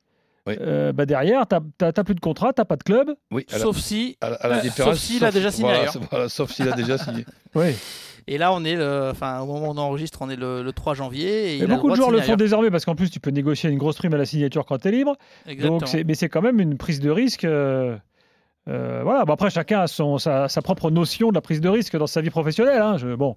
Oui. 0.48 0.56
Euh, 0.60 0.92
bah 0.92 1.06
derrière, 1.06 1.46
tu 1.48 1.56
n'as 1.82 1.92
plus 2.04 2.16
de 2.16 2.20
contrat, 2.20 2.52
tu 2.52 2.66
pas 2.66 2.76
de 2.76 2.82
club. 2.82 3.12
Oui, 3.30 3.46
la, 3.52 3.60
Sauf 3.60 3.78
si, 3.78 4.18
à 4.22 4.32
la- 4.32 4.36
à 4.38 4.48
la 4.48 4.58
euh, 4.58 4.62
différence. 4.62 4.96
sauf 4.96 5.04
s'il 5.04 5.24
a 5.24 5.32
déjà 5.32 5.52
signé 5.52 5.70
voilà, 5.72 5.92
voilà, 6.10 6.30
sauf 6.30 6.52
s'il 6.52 6.68
a 6.68 6.72
déjà 6.72 6.98
signé. 6.98 7.26
Oui. 7.54 7.76
Et 8.28 8.38
là 8.38 8.54
on 8.54 8.64
est, 8.64 8.76
le, 8.76 9.10
enfin 9.12 9.40
au 9.42 9.46
moment 9.46 9.70
où 9.70 9.72
on 9.72 9.78
enregistre, 9.78 10.20
on 10.22 10.30
est 10.30 10.36
le, 10.36 10.64
le 10.64 10.74
3 10.74 10.94
janvier. 10.94 11.58
Et, 11.58 11.68
beaucoup 11.68 11.90
de 11.90 11.96
joueurs 11.96 12.12
le 12.12 12.18
font 12.20 12.24
ailleurs. 12.24 12.38
désormais 12.38 12.72
parce 12.72 12.86
qu'en 12.86 12.96
plus, 12.96 13.10
tu 13.10 13.20
peux 13.20 13.32
négocier 13.32 13.70
une 13.70 13.78
grosse 13.78 13.98
prime 13.98 14.14
à 14.14 14.18
la 14.18 14.26
signature 14.26 14.66
quand 14.66 14.78
tu 14.78 14.88
es 14.88 14.92
libre. 14.92 15.16
Donc 15.62 15.84
mais 16.06 16.14
c'est 16.16 16.30
quand 16.30 16.42
même 16.42 16.60
une 16.60 16.78
prise 16.78 17.00
de 17.00 17.10
risque. 17.10 17.46
euh, 17.46 17.98
euh, 18.68 19.02
voilà. 19.04 19.26
Bon, 19.26 19.34
après, 19.34 19.50
chacun 19.50 19.82
a 19.82 19.88
son, 19.88 20.18
sa, 20.20 20.48
sa 20.48 20.62
propre 20.62 20.92
notion 20.92 21.30
de 21.30 21.34
la 21.36 21.42
prise 21.42 21.62
de 21.62 21.70
risque 21.70 21.98
dans 21.98 22.06
sa 22.08 22.22
vie 22.22 22.30
professionnelle. 22.30 22.82
hein. 22.82 22.98
Je- 22.98 23.16
bon. 23.16 23.36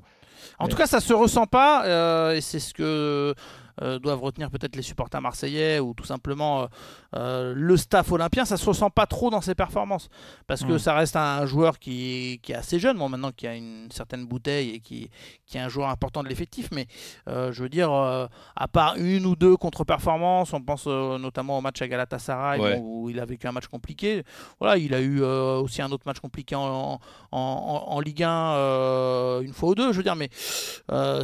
En 0.59 0.69
tout 0.69 0.77
cas, 0.77 0.87
ça 0.87 1.01
se 1.01 1.13
ressent 1.15 1.47
pas, 1.47 1.85
euh, 1.87 2.35
et 2.35 2.41
c'est 2.41 2.61
ce 2.61 2.75
que 2.75 3.35
doivent 3.81 4.21
retenir 4.21 4.51
peut-être 4.51 4.77
les 4.77 4.83
supporters 4.83 5.21
marseillais 5.21 5.81
ou 5.81 5.95
tout 5.95 6.05
simplement 6.05 6.69
le 7.13 7.77
staff 7.77 8.13
olympien, 8.13 8.45
ça 8.45 8.57
se 8.57 8.67
ressent 8.67 8.91
pas 8.91 9.07
trop 9.07 9.31
dans 9.31 9.41
ses 9.41 9.55
performances 9.55 10.09
parce 10.47 10.63
que 10.63 10.75
mm. 10.75 10.79
ça 10.79 10.95
reste 10.95 11.17
un 11.17 11.47
joueur 11.47 11.79
qui, 11.79 12.41
qui 12.43 12.53
est 12.53 12.57
assez 12.57 12.79
jeune, 12.79 12.99
bon, 12.99 13.09
maintenant 13.09 13.33
qui 13.33 13.47
a 13.47 13.55
une 13.55 13.91
certaine 13.91 14.27
bouteille 14.27 14.71
et 14.71 14.81
qui, 14.81 15.11
qui 15.47 15.59
est 15.59 15.61
un 15.61 15.69
joueur 15.69 15.89
important 15.89 16.23
de 16.23 16.29
l'effectif, 16.29 16.69
mais 16.73 16.87
je 17.27 17.63
veux 17.63 17.69
dire, 17.69 17.93
à 17.93 18.69
part 18.69 18.97
une 18.97 19.27
ou 19.27 19.37
deux 19.37 19.57
contre-performances, 19.57 20.53
on 20.53 20.61
pense 20.61 20.87
notamment 20.87 21.59
au 21.59 21.61
match 21.61 21.83
à 21.83 21.89
Galatasaray 21.89 22.79
où 22.81 23.11
il 23.11 23.21
a 23.21 23.25
vécu 23.25 23.47
un 23.47 23.53
match 23.53 23.67
compliqué. 23.67 24.23
Voilà, 24.61 24.77
il 24.77 24.95
a 24.95 25.01
eu 25.01 25.23
aussi 25.23 25.83
un 25.83 25.91
autre 25.91 26.05
match 26.07 26.21
compliqué 26.21 26.55
en, 26.55 27.01
en, 27.33 27.39
en 27.87 28.01
Ligue 28.01 28.23
1 28.23 29.41
une 29.43 29.53
fois 29.53 29.71
ou 29.71 29.75
deux, 29.75 29.93
je 29.93 29.99
veux 29.99 30.03
dire, 30.03 30.17
mais 30.17 30.31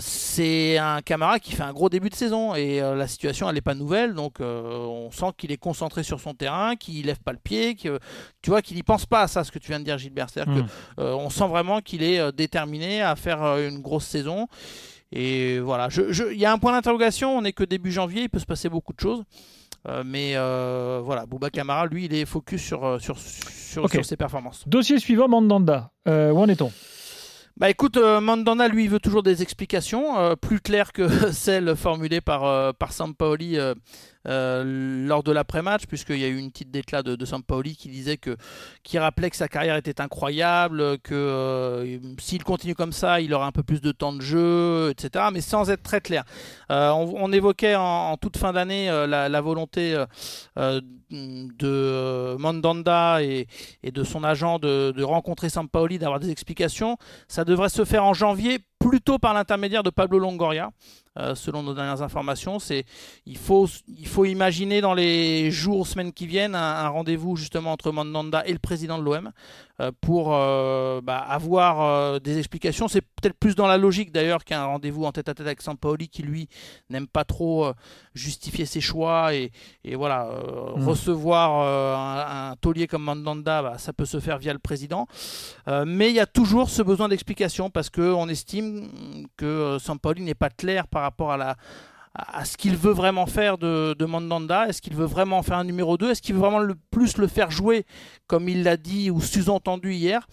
c'est 0.01 0.79
un 0.79 1.01
camarade 1.03 1.41
qui 1.41 1.53
fait 1.53 1.63
un 1.63 1.73
gros 1.73 1.89
début 1.89 2.09
de 2.11 2.15
saison 2.15 2.40
et 2.55 2.81
la 2.81 3.07
situation 3.07 3.49
elle 3.49 3.55
n'est 3.55 3.61
pas 3.61 3.75
nouvelle, 3.75 4.15
donc 4.15 4.41
on 4.41 5.11
sent 5.11 5.33
qu'il 5.37 5.53
est 5.53 5.57
concentré 5.57 6.03
sur 6.03 6.21
son 6.21 6.35
terrain, 6.35 6.77
qu'il 6.77 7.07
lève 7.07 7.21
pas 7.21 7.33
le 7.33 7.39
pied, 7.39 7.75
que 7.75 7.99
tu 8.43 8.51
vois 8.51 8.63
qu'il 8.63 8.77
n'y 8.77 8.83
pense 8.83 9.07
pas 9.07 9.23
à 9.23 9.29
ça, 9.29 9.45
ce 9.45 9.53
que 9.53 9.59
tu 9.59 9.69
viens 9.69 9.81
de 9.81 9.85
dire 9.85 9.99
Gilbert. 9.99 10.29
C'est-à-dire 10.31 10.65
hmm. 10.65 11.03
on 11.03 11.31
sent 11.31 11.47
vraiment 11.49 11.81
qu'il 11.81 12.03
est 12.03 12.33
déterminé 12.33 13.03
à 13.03 13.17
faire 13.17 13.43
une 13.59 13.81
grosse 13.81 14.07
saison. 14.07 14.49
Et 15.13 15.59
voilà, 15.59 15.89
il 16.31 16.39
y 16.39 16.45
a 16.45 16.53
un 16.53 16.59
point 16.59 16.73
d'interrogation, 16.73 17.37
on 17.37 17.43
n'est 17.43 17.53
que 17.53 17.65
début 17.65 17.91
janvier, 17.91 18.23
il 18.23 18.29
peut 18.29 18.39
se 18.39 18.47
passer 18.47 18.69
beaucoup 18.69 18.93
de 18.93 19.01
choses. 19.01 19.25
Euh, 19.89 20.03
mais 20.05 20.33
euh, 20.35 21.01
voilà, 21.03 21.27
Bouba 21.27 21.51
Kamara, 21.51 21.87
lui, 21.87 22.05
il 22.05 22.15
est 22.15 22.27
focus 22.27 22.63
sur, 22.63 22.85
euh, 22.85 22.99
sur, 22.99 23.19
sur, 23.19 23.89
ses 24.05 24.17
performances. 24.17 24.65
Dossier 24.67 24.99
suivant, 24.99 25.29
Mandanda. 25.29 25.91
où 26.07 26.11
en 26.11 26.49
est-on? 26.49 26.71
Bah 27.61 27.71
écoute, 27.71 27.97
Mandanda, 27.99 28.67
lui, 28.69 28.89
veut 28.89 28.99
toujours 28.99 29.23
des 29.23 29.43
explications 29.43 30.35
plus 30.37 30.61
claires 30.61 30.93
que 30.93 31.09
celles 31.33 31.77
formulées 31.77 32.21
par, 32.21 32.75
par 32.75 32.93
Sampaoli 32.93 33.59
euh, 34.29 35.07
lors 35.07 35.23
de 35.23 35.33
l'après-match, 35.33 35.87
puisqu'il 35.87 36.19
y 36.19 36.25
a 36.25 36.29
eu 36.29 36.37
une 36.37 36.51
petite 36.51 36.71
déclat 36.71 37.03
de, 37.03 37.17
de 37.17 37.25
Sampaoli 37.25 37.75
qui 37.75 37.89
disait 37.89 38.19
que, 38.19 38.37
qui 38.83 38.99
rappelait 38.99 39.31
que 39.31 39.37
sa 39.37 39.49
carrière 39.49 39.77
était 39.77 40.01
incroyable, 40.01 40.99
que 40.99 41.15
euh, 41.15 41.99
s'il 42.19 42.45
continue 42.45 42.75
comme 42.75 42.93
ça, 42.93 43.21
il 43.21 43.33
aura 43.33 43.47
un 43.47 43.53
peu 43.53 43.63
plus 43.63 43.81
de 43.81 43.93
temps 43.93 44.13
de 44.13 44.21
jeu, 44.21 44.91
etc. 44.91 45.27
Mais 45.33 45.41
sans 45.41 45.71
être 45.71 45.83
très 45.83 46.03
clair. 46.03 46.25
Euh, 46.71 46.91
on, 46.91 47.33
évoquait 47.33 47.77
en, 47.77 48.17
toute 48.17 48.37
fin 48.37 48.53
d'année 48.53 48.89
la, 49.09 49.41
volonté 49.41 49.97
de 50.57 52.37
Mandanda 52.39 53.23
et, 53.23 53.47
de 53.83 54.05
son 54.05 54.23
agent 54.25 54.59
de, 54.59 54.93
de 54.95 55.03
rencontrer 55.03 55.49
Sampaoli, 55.49 55.99
d'avoir 55.99 56.21
des 56.21 56.31
explications. 56.31 56.99
Ça 57.29 57.45
devrait 57.45 57.69
se 57.71 57.85
faire 57.85 58.05
en 58.05 58.15
janvier, 58.15 58.59
plutôt 58.81 59.19
par 59.19 59.35
l'intermédiaire 59.35 59.83
de 59.83 59.91
Pablo 59.91 60.19
Longoria. 60.19 60.71
Euh, 61.21 61.35
selon 61.35 61.63
nos 61.63 61.75
dernières 61.75 62.03
informations. 62.03 62.59
C'est 62.59 62.85
il 63.27 63.37
faut 63.37 63.69
il 63.89 64.07
faut 64.07 64.25
imaginer 64.25 64.81
dans 64.81 64.95
les 64.95 65.51
jours 65.51 65.87
semaines 65.87 66.13
qui 66.13 66.27
viennent 66.27 66.55
un, 66.55 66.89
rendez-vous 66.89 67.37
justement 67.37 67.73
entre 67.73 67.93
Mandanda 67.93 68.43
et 68.47 68.53
le 68.53 68.59
président 68.59 68.99
de 68.99 69.05
l'OM 69.05 69.31
euh, 69.81 69.91
pour 70.01 70.35
euh, 70.35 71.01
bah, 71.03 71.19
avoir 71.19 72.21
des 72.21 72.39
explications. 72.39 72.89
C'est 72.89 73.03
peut-être 73.03 73.39
plus 73.39 73.55
dans 73.55 73.67
la 73.67 73.77
logique 73.77 74.13
d'ailleurs 74.13 74.45
qu'un 74.45 74.65
rendez-vous 74.65 75.05
en 75.05 75.13
tête-à-tête 75.13 75.47
avec 75.47 75.63
Sampaoli 75.63 76.09
qui 76.09 76.23
lui 76.23 76.49
n'aime 76.89 77.07
pas 77.07 77.25
trop 77.25 77.73
justifier 78.15 78.65
ses 78.65 78.81
choix 78.81 79.35
et, 79.35 79.53
et 79.85 79.97
voilà 79.97 80.25
mm. 80.77 80.89
recevoir 80.89 82.51
un, 82.51 82.57
taulier 82.61 82.87
comme 82.87 83.03
Mandanda, 83.03 83.63
bah, 83.63 83.79
ça 83.79 83.93
peut 83.93 84.07
se 84.07 84.21
faire 84.21 84.39
via 84.39 84.53
le 84.53 84.59
président. 84.59 85.07
mais 85.67 86.09
il 86.09 86.15
y 86.15 86.21
a 86.21 86.27
toujours 86.27 86.71
ce 86.71 86.83
besoin 86.83 87.09
d'explication 87.09 87.71
parce 87.71 87.91
qu'on 87.91 88.29
estime 88.29 89.27
que 89.37 89.79
Sampaoli 89.81 90.23
n'est 90.23 90.35
pas 90.35 90.51
clair 90.51 90.87
par 90.87 91.03
rapport 91.03 91.10
à 91.19 91.37
la 91.37 91.57
à 92.15 92.45
ce 92.45 92.57
qu'il 92.57 92.77
veut 92.77 92.93
vraiment 92.93 93.27
faire 93.27 93.57
de, 93.59 94.05
Mandanda. 94.05 94.69
Est-ce 94.69 94.83
qu'il 94.83 94.95
veut 94.95 95.07
vraiment 95.07 95.43
faire 95.43 95.59
un 95.59 95.65
numéro 95.65 95.97
2 95.97 96.11
Est-ce 96.11 96.23
qu'il 96.23 96.35
veut 96.35 96.41
vraiment 96.41 96.59
le 96.59 96.75
plus 96.91 97.17
le 97.19 97.27
faire 97.27 97.51
jouer 97.51 97.87
comme 98.27 98.49
il 98.49 98.65
l'a 98.65 98.77
dit 98.77 99.11
ou 99.11 99.21
sous-entendu 99.21 99.95
hier? 99.95 100.27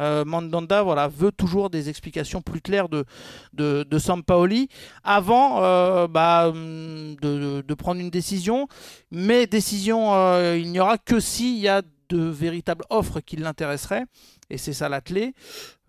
Euh, 0.00 0.24
Mandanda 0.24 0.82
voilà, 0.82 1.06
veut 1.06 1.30
toujours 1.30 1.70
des 1.70 1.88
explications 1.88 2.42
plus 2.42 2.60
claires 2.60 2.88
de, 2.88 3.04
de, 3.52 3.84
de 3.88 3.98
Sampaoli 3.98 4.68
avant 5.04 5.62
euh, 5.62 6.08
bah, 6.08 6.50
de, 6.50 7.62
de, 7.62 7.74
prendre 7.74 8.00
une 8.00 8.10
décision. 8.10 8.66
Mais 9.12 9.46
décision, 9.46 10.14
euh, 10.14 10.56
il 10.58 10.72
n'y 10.72 10.80
aura 10.80 10.98
que 10.98 11.20
s'il 11.20 11.58
y 11.58 11.68
a 11.68 11.82
de 12.08 12.18
véritables 12.18 12.84
offres 12.90 13.20
qui 13.20 13.36
l'intéresseraient. 13.36 14.04
Et 14.50 14.58
c'est 14.58 14.72
ça 14.72 14.88
la 14.88 15.00
clé. 15.00 15.34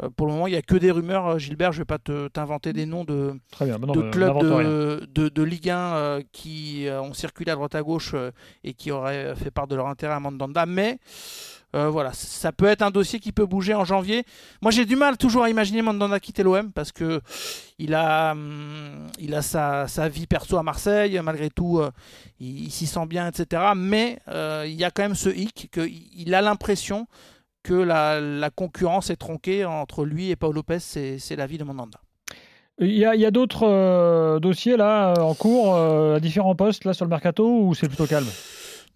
Euh, 0.04 0.10
pour 0.10 0.28
le 0.28 0.34
moment, 0.34 0.48
il 0.48 0.52
n'y 0.52 0.58
a 0.58 0.62
que 0.62 0.76
des 0.76 0.92
rumeurs. 0.92 1.28
Euh, 1.28 1.38
Gilbert, 1.38 1.72
je 1.72 1.80
ne 1.80 1.82
vais 1.82 1.86
pas 1.86 2.00
t'inventer 2.30 2.74
des 2.74 2.86
noms 2.86 3.04
de, 3.04 3.34
bah 3.60 3.66
de 3.66 4.12
clubs 4.12 4.40
de, 4.42 5.30
de, 5.30 5.44
Ligue 5.44 5.70
1 5.70 5.78
euh, 5.78 6.22
qui 6.32 6.88
ont 6.90 7.14
circulé 7.14 7.52
à 7.52 7.56
droite 7.56 7.76
à 7.76 7.82
gauche 7.82 8.16
et 8.64 8.74
qui 8.74 8.92
auraient 8.92 9.36
fait 9.36 9.52
part 9.52 9.68
de 9.68 9.76
leur 9.76 9.88
intérêt 9.88 10.14
à 10.14 10.20
Mandanda. 10.20 10.66
Mais 10.66 11.00
voilà, 11.74 12.14
ça 12.14 12.54
peut 12.54 12.68
être 12.68 12.84
un 12.84 12.90
dossier 12.90 13.20
qui 13.20 13.34
peut 13.34 13.46
bouger 13.46 13.74
en 13.74 13.84
janvier. 13.84 14.24
Moi, 14.62 14.72
j'ai 14.72 14.86
du 14.86 14.96
mal 14.96 15.18
toujours 15.18 15.44
à 15.44 15.50
imaginer 15.50 15.82
Mandanda 15.82 16.22
quitter 16.22 16.42
l'OM 16.42 16.72
parce 16.72 16.94
que 16.94 17.20
il 17.80 17.94
a, 17.94 18.32
hum, 18.32 19.08
il 19.20 19.36
a 19.36 19.42
sa, 19.42 19.86
sa, 19.90 20.08
vie 20.08 20.26
perso 20.26 20.58
à 20.58 20.64
Marseille. 20.64 21.20
Malgré 21.22 21.50
tout, 21.50 21.82
il, 22.40 22.72
s'y 22.72 22.88
sent 22.88 23.06
bien, 23.08 23.28
etc. 23.28 23.74
Mais 23.76 24.20
il 24.66 24.74
y 24.74 24.86
a 24.86 24.92
quand 24.92 25.04
même 25.04 25.16
ce 25.16 25.30
hic 25.30 25.70
qu'il 25.70 26.34
a 26.34 26.42
l'impression 26.42 27.08
que 27.66 27.74
la, 27.74 28.50
concurrence 28.52 29.10
est 29.10 29.16
tronquée 29.16 29.66
entre 29.66 30.06
lui 30.06 30.30
et 30.30 30.36
Paul 30.36 30.54
Lopez, 30.54 30.80
c'est 30.80 31.36
l'avis 31.36 31.58
de 31.58 31.64
Mandanda. 31.64 32.00
Il 32.80 32.92
y 32.92 33.06
a, 33.06 33.32
d'autres 33.32 33.66
euh, 33.68 34.40
dossiers 34.40 34.78
là 34.78 35.14
en 35.20 35.34
cours 35.34 35.76
euh, 35.76 36.18
à 36.18 36.20
différents 36.20 36.56
postes 36.56 36.84
là 36.84 36.94
sur 36.94 37.06
le 37.06 37.10
mercato 37.10 37.62
ou 37.62 37.74
c'est 37.74 37.88
plutôt 37.88 38.06
calme? 38.06 38.28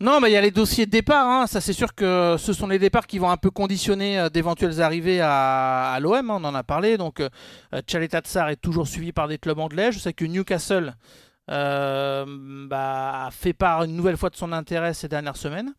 Non, 0.02 0.20
mais 0.20 0.30
il 0.30 0.34
y 0.34 0.38
a 0.38 0.42
les 0.42 0.52
dossiers 0.52 0.86
de 0.86 0.92
départ. 0.92 1.28
Hein. 1.28 1.48
Ça, 1.48 1.62
c'est 1.62 1.74
sûr 1.74 1.96
que 1.96 2.36
ce 2.38 2.54
sont 2.54 2.68
les 2.68 2.78
départs 2.78 3.08
qui 3.08 3.20
vont 3.20 3.32
un 3.32 3.38
peu 3.38 3.50
conditionner 3.50 4.20
euh, 4.20 4.30
d'éventuelles 4.30 4.82
arrivées 4.82 5.20
à, 5.22 5.98
l'OM. 6.00 6.30
Hein. 6.30 6.40
On 6.40 6.44
en 6.44 6.56
a 6.56 6.64
parlé. 6.64 6.98
Donc, 6.98 7.22
euh, 7.22 7.30
Tsar 7.88 8.50
est 8.50 8.62
toujours 8.62 8.88
suivi 8.88 9.12
par 9.12 9.28
des 9.28 9.38
clubs 9.38 9.60
anglais. 9.60 9.92
Je 9.92 10.00
sais 10.00 10.14
que 10.14 10.26
Newcastle 10.26 10.94
bah, 11.48 12.26
a 13.26 13.30
fait 13.32 13.54
part 13.54 13.84
une 13.84 13.96
nouvelle 13.96 14.18
fois 14.18 14.30
de 14.30 14.36
son 14.36 14.52
intérêt 14.52 14.94
ces 14.94 15.08
dernières 15.08 15.38
semaines. 15.38 15.74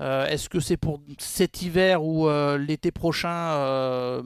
Euh, 0.00 0.26
est-ce 0.26 0.48
que 0.48 0.60
c'est 0.60 0.76
pour 0.76 1.00
cet 1.18 1.62
hiver 1.62 2.04
ou 2.04 2.28
euh, 2.28 2.56
l'été 2.56 2.92
prochain 2.92 3.54
euh, 3.56 4.22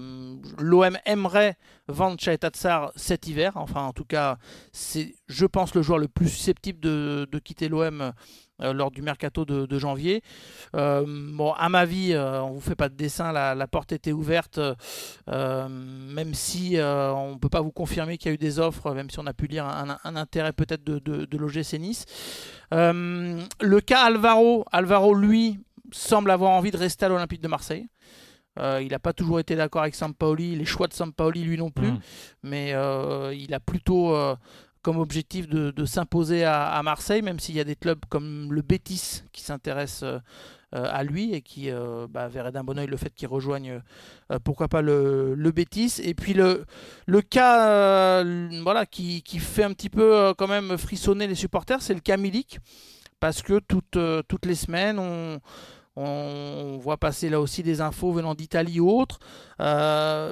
L'OM 0.59 0.99
aimerait 1.07 1.57
vendre 1.89 2.19
Tsar 2.19 2.93
cet 2.95 3.27
hiver? 3.27 3.53
Enfin, 3.57 3.83
en 3.83 3.93
tout 3.93 4.05
cas, 4.05 4.37
c'est, 4.73 5.15
je 5.29 5.47
pense, 5.47 5.75
le 5.75 5.81
joueur 5.83 5.99
le 5.99 6.09
plus 6.09 6.29
susceptible 6.29 6.79
de, 6.81 7.27
quitter 7.43 7.69
l'OM 7.69 8.13
lors 8.63 8.91
du 8.91 9.03
mercato 9.03 9.45
de, 9.45 9.79
janvier. 9.79 10.23
bon, 10.73 11.53
à 11.53 11.69
ma 11.69 11.85
vie, 11.85 12.15
on 12.17 12.53
vous 12.53 12.61
fait 12.61 12.75
pas 12.75 12.89
de 12.89 12.95
dessin, 12.95 13.33
la, 13.33 13.67
porte 13.67 13.93
était 13.93 14.13
ouverte, 14.13 14.61
même 15.29 16.35
si 16.35 16.77
on 16.79 17.33
ne 17.35 17.39
peut 17.39 17.49
pas 17.49 17.61
vous 17.61 17.73
confirmer 17.73 18.19
qu'il 18.19 18.29
y 18.29 18.33
a 18.33 18.35
eu 18.35 18.39
des 18.39 18.59
offres, 18.59 18.93
même 18.93 19.11
si 19.11 19.19
on 19.19 19.27
a 19.27 19.33
pu 19.35 19.47
lire 19.47 19.67
un, 19.67 19.99
un 20.05 20.17
intérêt 20.17 20.53
peut-être 20.53 20.85
de, 20.85 20.99
de, 20.99 21.25
de 21.25 21.39
l'OGC 21.39 21.79
Nice. 21.79 22.07
Euh, 22.73 23.41
le 23.61 23.81
cas 23.81 24.05
Alvaro, 24.05 24.65
Alvaro 24.73 25.15
lui 25.15 25.59
semble 25.93 26.31
avoir 26.31 26.53
envie 26.53 26.71
de 26.71 26.77
rester 26.77 27.05
à 27.05 27.09
l'Olympique 27.09 27.43
de 27.43 27.49
Marseille. 27.49 27.87
Euh, 28.59 28.81
il 28.83 28.91
n'a 28.91 28.99
pas 28.99 29.13
toujours 29.13 29.41
été 29.41 29.57
d'accord 29.57 29.83
avec 29.83 29.95
Sampaoli, 29.95 30.57
les 30.57 30.65
choix 30.65 30.87
de 30.87 30.93
Sampaoli 30.93 31.43
lui 31.43 31.57
non 31.57 31.71
plus, 31.71 31.93
mm. 31.93 32.01
mais 32.43 32.73
euh, 32.75 33.35
il 33.35 33.55
a 33.55 33.61
plutôt 33.61 34.15
comme 34.83 34.99
objectif 34.99 35.49
de, 35.49 35.85
s'imposer 35.85 36.45
à, 36.45 36.81
Marseille, 36.83 37.23
même 37.23 37.39
s'il 37.39 37.55
y 37.55 37.61
a 37.61 37.65
des 37.65 37.77
clubs 37.77 38.01
comme 38.09 38.53
le 38.53 38.63
Betis 38.63 39.23
qui 39.33 39.43
s'intéressent 39.43 40.21
à 40.73 41.05
lui 41.05 41.35
et 41.35 41.43
qui 41.43 41.71
bah, 42.11 42.29
verraient 42.29 42.53
d'un 42.53 42.65
bon 42.65 42.79
oeil 42.79 42.87
le 42.87 42.97
fait 42.97 43.15
qu'il 43.15 43.29
rejoigne, 43.29 43.81
pourquoi 44.43 44.69
pas, 44.69 44.83
le, 44.83 45.35
le 45.35 45.51
Betis. 45.53 46.01
Et 46.03 46.15
puis 46.15 46.35
le, 46.35 46.65
le 47.07 47.21
cas 47.21 48.25
voilà, 48.63 48.87
qui, 48.87 49.23
qui, 49.23 49.39
fait 49.39 49.65
un 49.65 49.73
petit 49.73 49.91
peu 49.91 50.35
quand 50.37 50.49
même 50.49 50.77
frissonner 50.77 51.27
les 51.27 51.37
supporters, 51.37 51.81
c'est 51.81 51.95
le 51.95 52.01
cas 52.01 52.17
Milik, 52.17 52.59
parce 53.21 53.43
que 53.43 53.61
toutes, 53.61 53.99
toutes 54.29 54.47
les 54.47 54.57
semaines, 54.57 54.99
on 54.99 55.41
on, 55.95 56.79
voit 56.81 56.97
passer 56.97 57.29
là 57.29 57.39
aussi 57.39 57.63
des 57.63 57.83
infos 57.83 58.13
venant 58.13 58.35
d'Italie 58.35 58.81
ou 58.81 58.91
autres. 58.91 59.19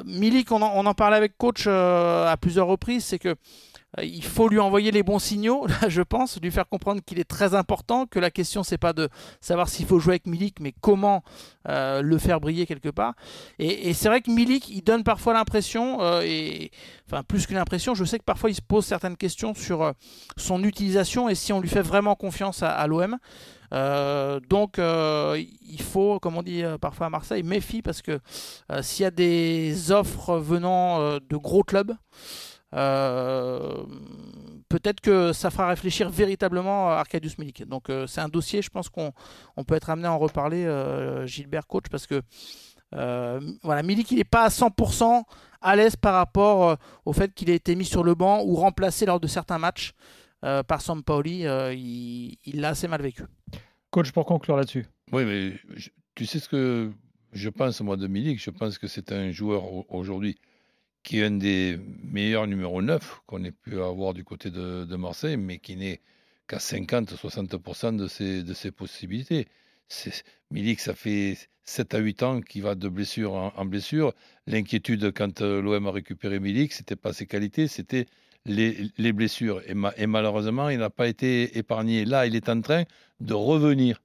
Milik, 0.07 0.51
on 0.51 0.63
en, 0.63 0.73
on 0.75 0.87
en, 0.87 0.95
parlait 0.95 1.19
avec 1.19 1.37
coach 1.37 1.67
à 1.67 2.35
plusieurs 2.41 2.67
reprises, 2.67 3.05
c'est 3.05 3.19
que 3.19 3.29
euh, 3.29 3.35
il 3.99 4.23
faut 4.23 4.49
lui 4.49 4.61
envoyer 4.61 4.91
les 4.93 5.03
bons 5.03 5.19
signaux, 5.19 5.67
je 5.89 6.03
pense, 6.03 6.41
lui 6.41 6.51
faire 6.51 6.69
comprendre 6.69 7.01
qu'il 7.05 7.19
est 7.19 7.29
très 7.29 7.55
important, 7.55 8.07
que 8.07 8.19
la 8.19 8.31
question 8.31 8.63
c'est 8.63 8.79
pas 8.79 8.93
de 8.93 9.09
savoir 9.41 9.69
s'il 9.69 9.87
faut 9.87 9.99
jouer 9.99 10.13
avec 10.13 10.27
Milik, 10.27 10.61
mais 10.61 10.73
comment 10.81 11.23
euh, 11.69 12.01
le 12.01 12.19
faire 12.19 12.41
briller 12.41 12.67
quelque 12.67 12.89
part. 12.89 13.15
Et, 13.59 13.93
c'est 13.95 14.09
vrai 14.09 14.21
que 14.21 14.31
Milik, 14.31 14.69
il 14.69 14.83
donne 14.83 15.03
parfois 15.03 15.35
l'impression, 15.35 16.01
euh, 16.03 16.23
et 16.25 16.71
enfin 17.07 17.23
plus 17.25 17.47
qu'une 17.47 17.57
impression, 17.57 17.95
je 17.95 18.05
sais 18.05 18.19
que 18.19 18.25
parfois 18.25 18.51
il 18.51 18.55
se 18.55 18.63
pose 18.63 18.87
certaines 18.87 19.17
questions 19.17 19.55
sur 19.55 19.93
son 20.37 20.63
utilisation 20.63 21.29
et 21.29 21.35
si 21.35 21.53
on 21.53 21.61
lui 21.61 21.69
fait 21.69 21.83
vraiment 21.83 22.15
confiance 22.15 22.63
à, 22.63 22.87
l'OM. 22.87 23.19
donc 24.49 24.79
il 24.79 25.83
faut, 25.83 26.21
comme 26.21 26.37
on 26.37 26.43
dit 26.43 26.63
parfois 26.81 27.07
à 27.07 27.11
Marseille, 27.11 27.43
méfie 27.43 27.83
parce 27.83 28.03
que 28.03 28.21
s'il 28.81 29.03
y 29.03 29.07
a 29.07 29.11
des 29.11 29.91
offres 29.91 30.39
venant 30.39 31.19
de 31.19 31.37
gros 31.37 31.65
clubs, 31.65 31.97
euh, 32.75 33.85
peut-être 34.69 35.01
que 35.01 35.33
ça 35.33 35.51
fera 35.51 35.69
réfléchir 35.69 36.11
véritablement 36.11 36.89
Arcadius 36.89 37.39
Milik. 37.39 37.67
Donc 37.67 37.91
c'est 38.07 38.21
un 38.21 38.29
dossier, 38.29 38.63
je 38.63 38.71
pense 38.71 38.89
qu'on 38.89 39.13
on 39.57 39.65
peut 39.65 39.75
être 39.75 39.91
amené 39.91 40.07
à 40.07 40.13
en 40.13 40.19
reparler, 40.19 40.67
Gilbert 41.27 41.67
coach, 41.67 41.85
parce 41.91 42.07
que 42.07 42.23
voilà, 42.93 43.83
Milik 43.83 44.11
il 44.11 44.19
n'est 44.19 44.25
pas 44.25 44.45
à 44.45 44.49
100% 44.49 45.23
à 45.63 45.77
l'aise 45.77 45.97
par 45.97 46.15
rapport 46.15 46.77
au 47.05 47.13
fait 47.13 47.35
qu'il 47.35 47.51
ait 47.51 47.57
été 47.57 47.75
mis 47.75 47.85
sur 47.85 48.05
le 48.05 48.15
banc 48.15 48.43
ou 48.45 48.55
remplacé 48.55 49.07
lors 49.07 49.21
de 49.21 49.27
certains 49.27 49.59
matchs 49.59 49.93
par 50.41 50.81
Sampaoli. 50.81 51.45
il 51.75 52.61
l'a 52.61 52.69
assez 52.71 52.89
mal 52.89 53.03
vécu. 53.03 53.25
Coach, 53.91 54.13
pour 54.13 54.25
conclure 54.25 54.57
là-dessus. 54.57 54.87
Oui, 55.13 55.25
mais 55.25 55.55
tu 56.15 56.25
sais 56.27 56.39
ce 56.39 56.49
que 56.49 56.93
je 57.33 57.49
pense, 57.49 57.81
moi, 57.81 57.97
de 57.97 58.07
Milik? 58.07 58.43
Je 58.43 58.51
pense 58.51 58.79
que 58.79 58.87
c'est 58.87 59.13
un 59.13 59.31
joueur 59.31 59.65
aujourd'hui 59.93 60.39
qui 61.03 61.21
est 61.21 61.25
un 61.25 61.33
des 61.33 61.79
meilleurs 62.03 62.47
numéro 62.47 62.83
9 62.83 63.23
qu'on 63.27 63.45
ait 63.45 63.53
pu 63.53 63.81
avoir 63.81 64.15
du 64.15 64.25
côté 64.25 64.51
de, 64.51 64.97
Marseille, 64.97 65.37
mais 65.37 65.59
qui 65.59 65.77
n'est 65.77 66.01
qu'à 66.47 66.59
50-60% 66.59 67.97
de 67.97 68.07
ses, 68.07 68.43
de 68.43 68.55
ses 68.55 68.71
possibilités. 68.71 69.49
Milik, 70.51 70.81
ça 70.81 70.95
fait 70.95 71.37
7 71.65 71.95
à 71.95 71.99
8 71.99 72.23
ans 72.23 72.41
qu'il 72.41 72.63
va 72.63 72.75
de 72.75 72.89
blessure 72.89 73.33
en, 73.35 73.65
blessure. 73.65 74.13
L'inquiétude 74.47 75.13
quand 75.13 75.41
euh, 75.41 75.63
l'OM 75.63 75.87
a 75.87 75.91
récupéré 75.91 76.41
Milik, 76.41 76.73
c'était 76.73 76.97
pas 76.97 77.13
ses 77.13 77.27
qualités, 77.27 77.69
c'était 77.69 78.07
les, 78.45 78.89
les, 78.99 79.13
blessures. 79.13 79.63
Et, 79.67 80.07
malheureusement, 80.07 80.69
il 80.69 80.79
n'a 80.79 80.91
pas 80.91 81.09
été 81.09 81.59
épargné. 81.59 82.05
Là, 82.05 82.27
il 82.27 82.35
est 82.37 82.49
en 82.49 82.61
train 82.61 82.85
de 83.21 83.35
revenir 83.35 84.03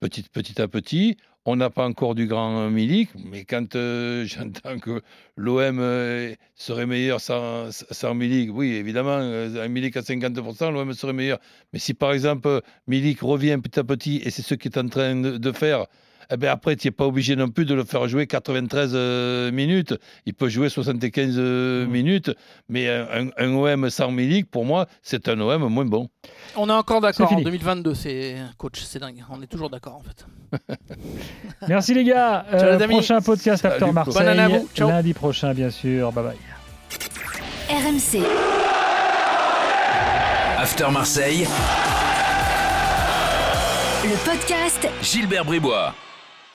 petit 0.00 0.60
à 0.60 0.68
petit. 0.68 1.16
On 1.46 1.56
n'a 1.56 1.68
pas 1.68 1.84
encore 1.84 2.14
du 2.14 2.26
grand 2.26 2.70
Milik, 2.70 3.10
mais 3.30 3.44
quand 3.44 3.76
euh, 3.76 4.24
j'entends 4.26 4.78
que 4.78 5.02
l'OM 5.36 5.78
euh, 5.78 6.34
serait 6.54 6.86
meilleur 6.86 7.20
sans, 7.20 7.70
sans, 7.70 8.14
Milik, 8.14 8.50
oui, 8.50 8.72
évidemment, 8.72 9.18
euh, 9.20 9.62
un 9.62 9.68
Milik 9.68 9.94
à 9.98 10.00
50%, 10.00 10.72
l'OM 10.72 10.94
serait 10.94 11.12
meilleur. 11.12 11.38
Mais 11.74 11.78
si 11.78 11.92
par 11.92 12.12
exemple 12.12 12.62
Milik 12.86 13.20
revient 13.20 13.58
petit 13.62 13.78
à 13.78 13.84
petit, 13.84 14.22
et 14.24 14.30
c'est 14.30 14.40
ce 14.40 14.54
qu'il 14.54 14.72
est 14.72 14.78
en 14.78 14.88
train 14.88 15.14
de 15.16 15.52
faire, 15.52 15.86
eh 16.30 16.36
ben 16.36 16.50
après, 16.50 16.76
tu 16.76 16.86
n'es 16.86 16.92
pas 16.92 17.06
obligé 17.06 17.36
non 17.36 17.48
plus 17.48 17.64
de 17.64 17.74
le 17.74 17.84
faire 17.84 18.08
jouer 18.08 18.26
93 18.26 18.92
euh, 18.94 19.52
minutes. 19.52 19.94
Il 20.26 20.34
peut 20.34 20.48
jouer 20.48 20.68
75 20.68 21.34
euh, 21.36 21.86
mmh. 21.86 21.90
minutes, 21.90 22.30
mais 22.68 22.88
un, 22.88 23.54
OM 23.54 23.90
sans 23.90 24.10
Milik, 24.10 24.50
pour 24.50 24.64
moi, 24.64 24.86
c'est 25.02 25.28
un 25.28 25.40
OM 25.40 25.68
moins 25.68 25.84
bon. 25.84 26.08
On 26.56 26.68
est 26.68 26.72
encore 26.72 27.00
d'accord 27.00 27.32
en 27.32 27.40
2022, 27.40 27.94
c'est 27.94 28.36
coach, 28.58 28.80
c'est 28.82 28.98
dingue. 28.98 29.24
On 29.30 29.42
est 29.42 29.46
toujours 29.46 29.70
d'accord 29.70 29.96
en 29.96 30.02
fait. 30.02 30.26
Merci 31.68 31.94
les 31.94 32.04
gars. 32.04 32.44
Euh, 32.54 32.78
prochain 32.88 33.20
podcast 33.20 33.64
After 33.64 33.90
Marseille. 33.92 34.60
Lundi 34.78 35.12
prochain, 35.12 35.54
bien 35.54 35.70
sûr. 35.70 36.12
Bye 36.12 36.24
bye. 36.24 36.36
RMC. 37.68 38.24
After 40.58 40.90
Marseille. 40.90 41.46
Le 44.04 44.16
podcast 44.24 44.88
Gilbert 45.02 45.44
Bribois. 45.44 45.94